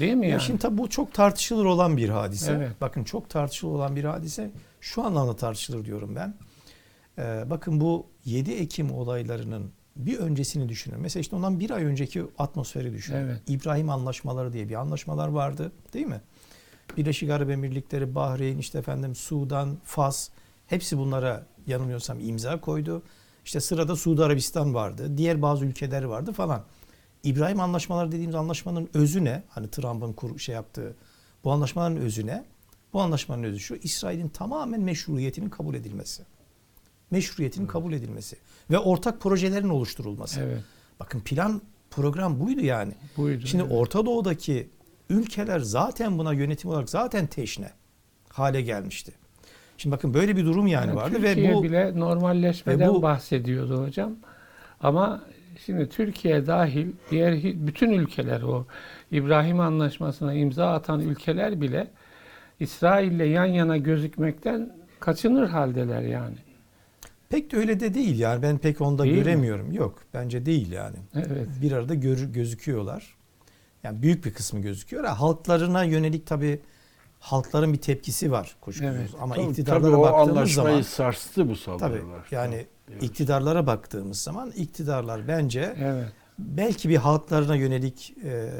[0.00, 0.42] Değil mi Ya yani?
[0.42, 2.52] Şimdi tabii bu çok tartışılır olan bir hadise.
[2.52, 2.70] Evet.
[2.80, 4.50] Bakın çok tartışılır olan bir hadise.
[4.80, 6.34] Şu anlamda tartışılır diyorum ben.
[7.18, 11.00] Ee, bakın bu 7 Ekim olaylarının bir öncesini düşünün.
[11.00, 13.18] Mesela işte ondan bir ay önceki atmosferi düşünün.
[13.18, 13.40] Evet.
[13.46, 16.20] İbrahim Anlaşmaları diye bir anlaşmalar vardı değil mi?
[16.96, 20.28] Birleşik Arap Emirlikleri, Bahreyn, işte efendim Sudan, Fas
[20.66, 23.02] hepsi bunlara yanılmıyorsam imza koydu.
[23.44, 25.16] İşte sırada Suudi Arabistan vardı.
[25.16, 26.64] Diğer bazı ülkeler vardı falan.
[27.24, 29.42] İbrahim Anlaşmaları dediğimiz anlaşmanın özü ne?
[29.48, 30.94] Hani Trump'ın kur, şey yaptığı
[31.44, 32.44] bu anlaşmaların özü ne?
[32.92, 33.74] Bu anlaşmanın özü şu.
[33.74, 36.22] İsrail'in tamamen meşruiyetinin kabul edilmesi.
[37.10, 38.36] Meşruiyetinin kabul edilmesi
[38.70, 40.40] ve ortak projelerin oluşturulması.
[40.40, 40.62] Evet.
[41.00, 42.92] Bakın plan program buydu yani.
[43.16, 43.46] Buydu.
[43.46, 43.76] Şimdi evet.
[43.76, 44.68] Orta Doğu'daki
[45.10, 47.70] ülkeler zaten buna yönetim olarak zaten teşne
[48.28, 49.12] hale gelmişti.
[49.78, 53.84] Şimdi bakın böyle bir durum yani, Yani vardı Türkiye ve bu bile normalleşmeden bu- bahsediyordu
[53.86, 54.12] hocam.
[54.80, 55.22] Ama
[55.66, 58.66] şimdi Türkiye dahil diğer bütün ülkeler o
[59.10, 61.90] İbrahim Anlaşması'na imza atan ülkeler bile
[62.60, 66.36] İsrail'le yan yana gözükmekten kaçınır haldeler yani.
[67.28, 69.22] pek de öyle de değil yani ben pek onda Değil mi?
[69.24, 69.72] göremiyorum.
[69.72, 70.96] Yok bence değil yani.
[71.14, 71.48] Evet.
[71.62, 73.15] Bir arada gör, gözüküyorlar.
[73.86, 75.04] Yani büyük bir kısmı gözüküyor.
[75.04, 76.60] Ha, halklarına yönelik tabii
[77.20, 78.96] halkların bir tepkisi var kuşkusuz.
[78.96, 79.10] Evet.
[79.20, 82.26] Ama Tabii, iktidarlara tabii baktığımız zaman sarstı bu tabii saldırılar.
[82.30, 83.02] yani Evet.
[83.02, 86.08] iktidarlara baktığımız zaman iktidarlar bence Evet.
[86.38, 88.50] belki bir halklarına yönelik e,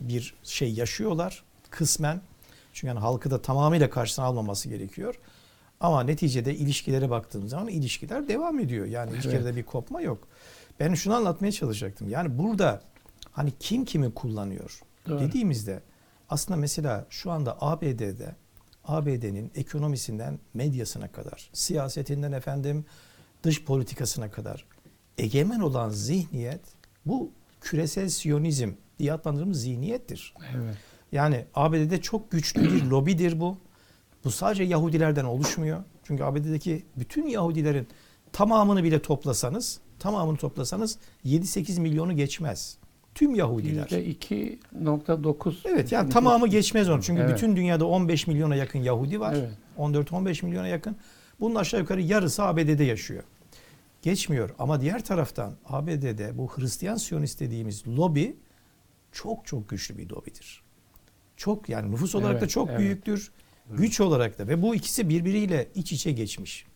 [0.00, 2.20] bir şey yaşıyorlar kısmen.
[2.72, 5.14] Çünkü yani halkı da tamamıyla karşısına almaması gerekiyor.
[5.80, 8.86] Ama neticede ilişkilere baktığımız zaman ilişkiler devam ediyor.
[8.86, 10.28] Yani ilişkilerde bir kopma yok.
[10.80, 12.08] Ben şunu anlatmaya çalışacaktım.
[12.08, 12.80] Yani burada
[13.34, 15.20] hani kim kimi kullanıyor Doğru.
[15.20, 15.82] dediğimizde
[16.28, 18.36] aslında mesela şu anda ABD'de
[18.84, 22.84] ABD'nin ekonomisinden medyasına kadar, siyasetinden efendim
[23.42, 24.64] dış politikasına kadar
[25.18, 26.60] egemen olan zihniyet
[27.06, 30.34] bu küresel siyonizm diye adlandırdığımız zihniyettir.
[30.56, 30.76] Evet.
[31.12, 33.58] Yani ABD'de çok güçlü bir lobidir bu.
[34.24, 35.84] Bu sadece Yahudilerden oluşmuyor.
[36.04, 37.88] Çünkü ABD'deki bütün Yahudilerin
[38.32, 42.78] tamamını bile toplasanız, tamamını toplasanız 7-8 milyonu geçmez.
[43.14, 43.86] Tüm Yahudiler.
[43.86, 47.02] %2.9 Evet yani tamamı geçmez onu.
[47.02, 47.34] Çünkü Evet.
[47.34, 49.34] bütün dünyada 15 milyona yakın Yahudi var.
[49.38, 49.50] Evet.
[49.78, 50.96] 14-15 milyona yakın.
[51.40, 53.22] Bunun aşağı yukarı yarısı ABD'de yaşıyor.
[54.02, 54.50] Geçmiyor.
[54.58, 58.36] Ama diğer taraftan ABD'de bu Hristiyan Siyonist dediğimiz lobi
[59.12, 60.62] çok çok güçlü bir lobidir.
[61.36, 62.80] Çok yani nüfus olarak da Evet, çok evet.
[62.80, 63.32] büyüktür.
[63.70, 66.66] Güç olarak da ve bu ikisi birbiriyle iç içe geçmiş.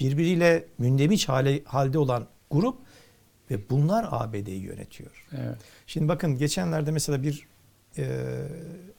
[0.00, 2.78] Birbiriyle mündemiş hale, halde olan grup
[3.50, 5.26] ve bunlar ABD'yi yönetiyor.
[5.32, 5.56] Evet.
[5.86, 7.46] Şimdi bakın geçenlerde mesela bir
[7.98, 8.04] e,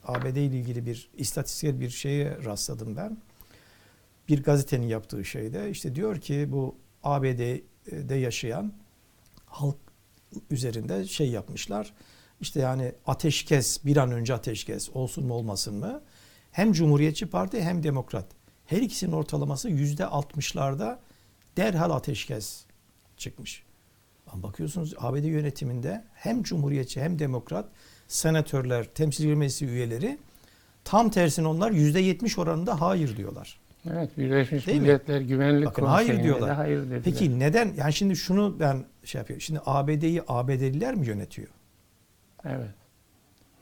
[0.04, 3.18] ABD ile ilgili bir istatistiksel bir şeye rastladım ben.
[4.28, 8.72] Bir gazetenin yaptığı şeyde işte diyor ki bu ABD'de yaşayan
[9.46, 9.76] halk
[10.50, 11.94] üzerinde şey yapmışlar.
[12.40, 16.02] İşte yani ateşkes bir an önce ateşkes olsun mu olmasın mı?
[16.52, 18.26] Hem Cumhuriyetçi Parti hem Demokrat.
[18.66, 21.00] Her ikisinin ortalaması yüzde altmışlarda
[21.56, 22.64] derhal ateşkes
[23.16, 23.67] çıkmış.
[24.34, 27.68] Bakıyorsunuz ABD yönetiminde hem Cumhuriyetçi hem Demokrat
[28.08, 30.18] senatörler, temsilciler meclisi üyeleri
[30.84, 33.58] tam tersine onlar yüzde yetmiş oranında hayır diyorlar.
[33.90, 34.82] Evet, Birleşmiş Değil mi?
[34.86, 36.56] Milletler Güvenlik Bakın hayır Konseyi'nde de diyorlar.
[36.56, 37.00] hayır dediler.
[37.04, 37.72] Peki neden?
[37.76, 39.40] Yani şimdi şunu ben şey yapıyorum.
[39.40, 41.48] Şimdi ABD'yi ABD'liler mi yönetiyor?
[42.44, 42.70] Evet.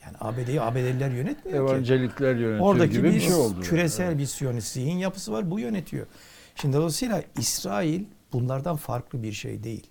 [0.05, 1.73] Yani ABD'yi ABD'liler yönetmiyor ki.
[1.73, 3.61] Evangelikler yönetiyor Oradaki gibi bir, bir şey oldu.
[3.61, 4.19] küresel Evet.
[4.19, 5.51] bir siyonist zihin yapısı var.
[5.51, 6.07] Bu yönetiyor.
[6.55, 9.87] Şimdi dolayısıyla İsrail bunlardan farklı bir şey değil.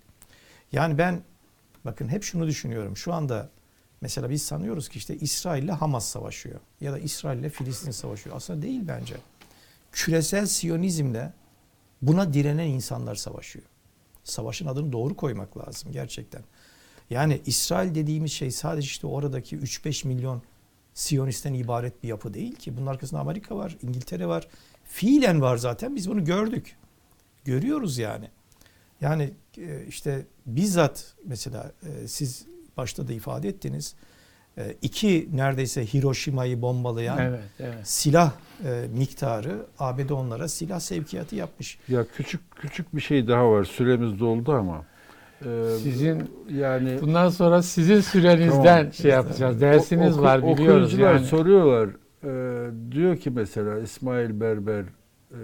[0.76, 1.22] Yani ben
[1.84, 2.96] bakın hep şunu düşünüyorum.
[2.96, 3.50] Şu anda
[4.00, 6.60] mesela biz sanıyoruz ki işte İsrail ile Hamas savaşıyor.
[6.80, 8.36] Ya da İsrail ile Filistin savaşıyor.
[8.36, 9.16] Aslında değil bence.
[9.92, 11.32] Küresel siyonizmle
[12.02, 13.64] buna direnen insanlar savaşıyor.
[14.24, 16.42] Savaşın adını doğru koymak lazım gerçekten.
[17.10, 20.42] Yani İsrail dediğimiz şey sadece işte oradaki 3-5 milyon
[20.94, 22.76] Siyonisten ibaret bir yapı değil ki.
[22.76, 24.48] Bunun arkasında Amerika var, İngiltere var.
[24.84, 25.96] Fiilen var zaten.
[25.96, 26.76] Biz bunu gördük.
[27.44, 28.30] Görüyoruz yani.
[29.00, 29.32] Yani
[29.88, 32.46] işte bizzat mesela e, siz
[32.76, 33.94] başta da ifade ettiniz.
[34.58, 37.74] E, iki neredeyse Hiroşima'yı bombalayan Evet, evet.
[37.84, 38.32] silah
[38.64, 41.78] e, miktarı ABD onlara silah sevkiyatı yapmış.
[41.88, 43.64] Ya küçük küçük bir şey daha var.
[43.64, 44.84] Süremiz doldu ama.
[45.46, 45.48] Ee,
[45.82, 48.92] Sizin yani bundan sonra sizin sürenizden Tamam.
[48.92, 49.60] şey yapacağız.
[49.60, 51.26] Dersiniz oku- var biliyoruz okuyucular yani.
[51.26, 51.88] soruyorlar.
[52.24, 54.84] Ee, diyor ki mesela İsmail Berber
[55.32, 55.36] e,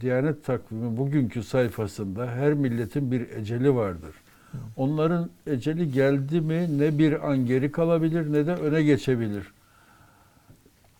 [0.00, 4.14] Diyanet takvimi bugünkü sayfasında her milletin bir eceli vardır.
[4.76, 9.52] Onların eceli geldi mi ne bir an geri kalabilir ne de öne geçebilir.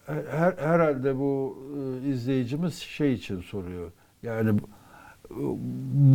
[0.07, 1.59] Her, herhalde bu
[2.05, 3.91] e, izleyicimiz şey için soruyor.
[4.23, 5.59] Yani bu-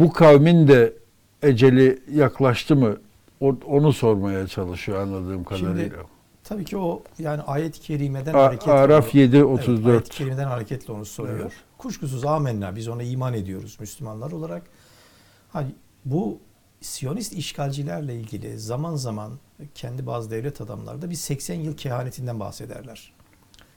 [0.04, 0.94] bu kavmin de
[1.44, 2.98] eceli yaklaştı mı?
[3.42, 5.98] O- Onu sormaya çalışıyor anladığım Şimdi kadarıyla.
[6.44, 8.72] Tabii ki o yani ayet-i kerimeden A- hareketle.
[8.72, 9.88] Araf onu- 7 Evet, 34.
[9.94, 11.40] ayet-i kerimeden hareketle onu soruyor.
[11.40, 11.52] Evet.
[11.78, 14.64] Kuşkusuz amenna biz ona iman ediyoruz Müslümanlar olarak.
[15.50, 15.72] Hani
[16.06, 16.40] bu
[16.82, 19.32] Siyonist işgalcilerle ilgili zaman zaman
[19.76, 23.14] kendi bazı devlet adamları da bir 80 yıl kehanetinden bahsederler.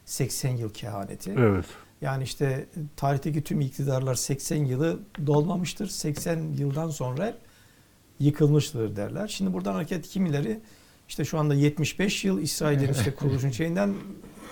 [0.04, 1.30] 80 yıl kehaneti.
[1.38, 1.64] Evet.
[2.00, 5.86] Yani işte tarihteki tüm iktidarlar 80 yılı dolmamıştır.
[5.86, 7.36] 80 yıldan sonra hep
[8.20, 9.28] yıkılmıştır derler.
[9.28, 10.60] Şimdi buradan hareket kimileri
[11.08, 13.94] işte şu anda 75 yıl İsrail'in işte kuruluşun şeyinden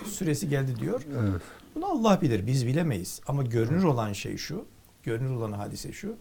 [0.05, 1.01] süresi geldi diyor.
[1.19, 1.41] Evet.
[1.77, 3.21] Bunu Allah bilir, biz bilemeyiz.
[3.27, 4.65] Ama görünür olan şey şu,
[5.03, 6.15] görünür olan hadise şu.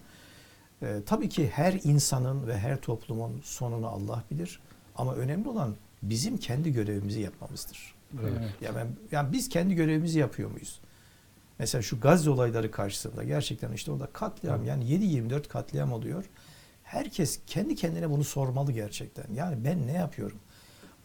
[0.82, 4.60] Ee, tabii ki her insanın ve her toplumun sonunu Allah bilir.
[4.96, 7.94] Ama önemli olan bizim kendi görevimizi yapmamızdır.
[8.22, 8.32] Evet.
[8.60, 10.80] Ya ben, yani biz kendi görevimizi yapıyor muyuz?
[11.58, 16.24] Mesela şu Gazze olayları karşısında gerçekten işte orada katliam yani 7-24 katliam oluyor.
[16.84, 19.26] Herkes kendi kendine bunu sormalı gerçekten.
[19.34, 20.38] Yani ben ne yapıyorum?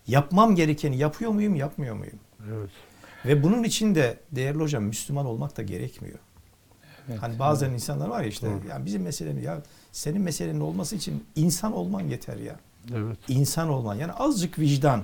[0.07, 2.19] Yapmam gerekeni yapıyor muyum, yapmıyor muyum?
[2.49, 2.69] Evet.
[3.25, 6.19] Ve bunun için de değerli hocam Müslüman olmak da gerekmiyor.
[7.09, 7.21] Evet.
[7.21, 8.67] Hani bazen insanlar var ya işte Doğru.
[8.69, 9.61] yani bizim meselemiz ya
[9.91, 12.59] senin meselenin olması için insan olman yeter ya.
[12.93, 13.17] Evet.
[13.27, 15.03] İnsan olman yani azıcık vicdan,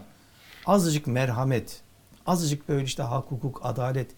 [0.65, 1.82] azıcık merhamet,
[2.26, 4.11] azıcık böyle işte hak, hukuk, adalet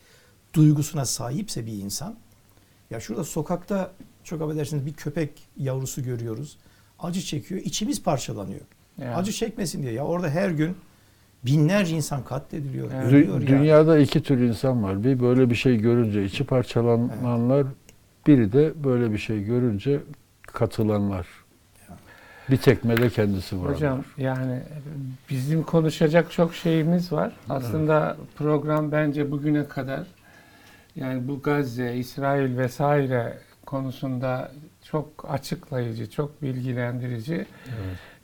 [0.54, 2.16] duygusuna sahipse bir insan
[2.90, 3.92] ya şurada sokakta
[4.24, 6.58] çok affedersiniz bir köpek yavrusu görüyoruz.
[7.00, 8.62] Acı çekiyor, içimiz parçalanıyor.
[8.98, 9.16] Yani.
[9.16, 10.78] Acı çekmesin diye ya orada her gün
[11.46, 13.12] binlerce insan katlediliyor, Evet.
[13.12, 13.48] Dü-.
[13.48, 15.04] Dünyada iki tür insan var.
[15.04, 17.68] Bir böyle bir şey görünce içi parçalananlar,
[18.28, 20.00] biri de böyle bir şey görünce
[20.42, 21.28] katılanlar.
[22.50, 23.74] Bir tekmede kendisi var.
[23.74, 24.60] Hocam yani
[25.30, 27.34] bizim konuşacak çok şeyimiz var.
[27.50, 30.08] Aslında program bence bugüne kadar
[30.96, 34.52] yani bu Gazze, İsrail vesaire konusunda
[34.84, 37.46] çok açıklayıcı, çok bilgilendirici,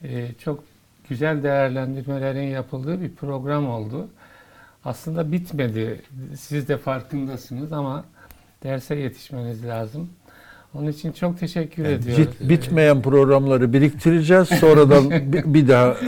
[0.01, 0.11] Evet.
[0.11, 0.63] e, çok
[1.09, 4.07] güzel değerlendirmelerin yapıldığı bir program oldu.
[4.85, 6.01] Aslında bitmedi.
[6.37, 8.05] Siz de farkındasınız ama
[8.63, 10.09] derse yetişmeniz lazım.
[10.73, 12.27] Onun için çok teşekkür Yani ediyoruz.
[12.27, 14.47] Bit- bitmeyen programları biriktireceğiz.
[14.47, 15.95] Sonradan bir, bir daha.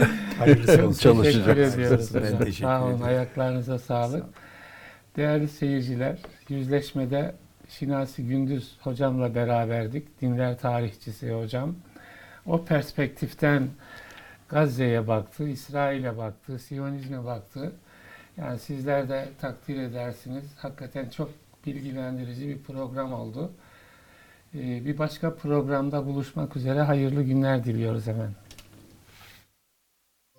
[1.00, 1.22] Çalışacak.
[1.22, 3.06] Teşekkür ediyoruz Ben teşekkür Sağ olun, ediyorum.
[3.06, 4.24] ayaklarınıza sağlık.
[5.16, 6.18] Değerli seyirciler,
[6.48, 7.34] yüzleşmede
[7.68, 10.20] Şinasi Gündüz hocamla beraberdik.
[10.20, 11.74] Dinler tarihçisi hocam.
[12.46, 13.68] O perspektiften
[14.48, 17.72] Gazze'ye baktı, İsrail'e baktı, Siyonizme baktı.
[18.36, 20.44] Yani sizler de takdir edersiniz.
[20.56, 21.30] Hakikaten çok
[21.66, 23.50] bilgilendirici bir program oldu.
[24.54, 28.36] Ee, Bir başka programda buluşmak üzere hayırlı günler diliyoruz efendim.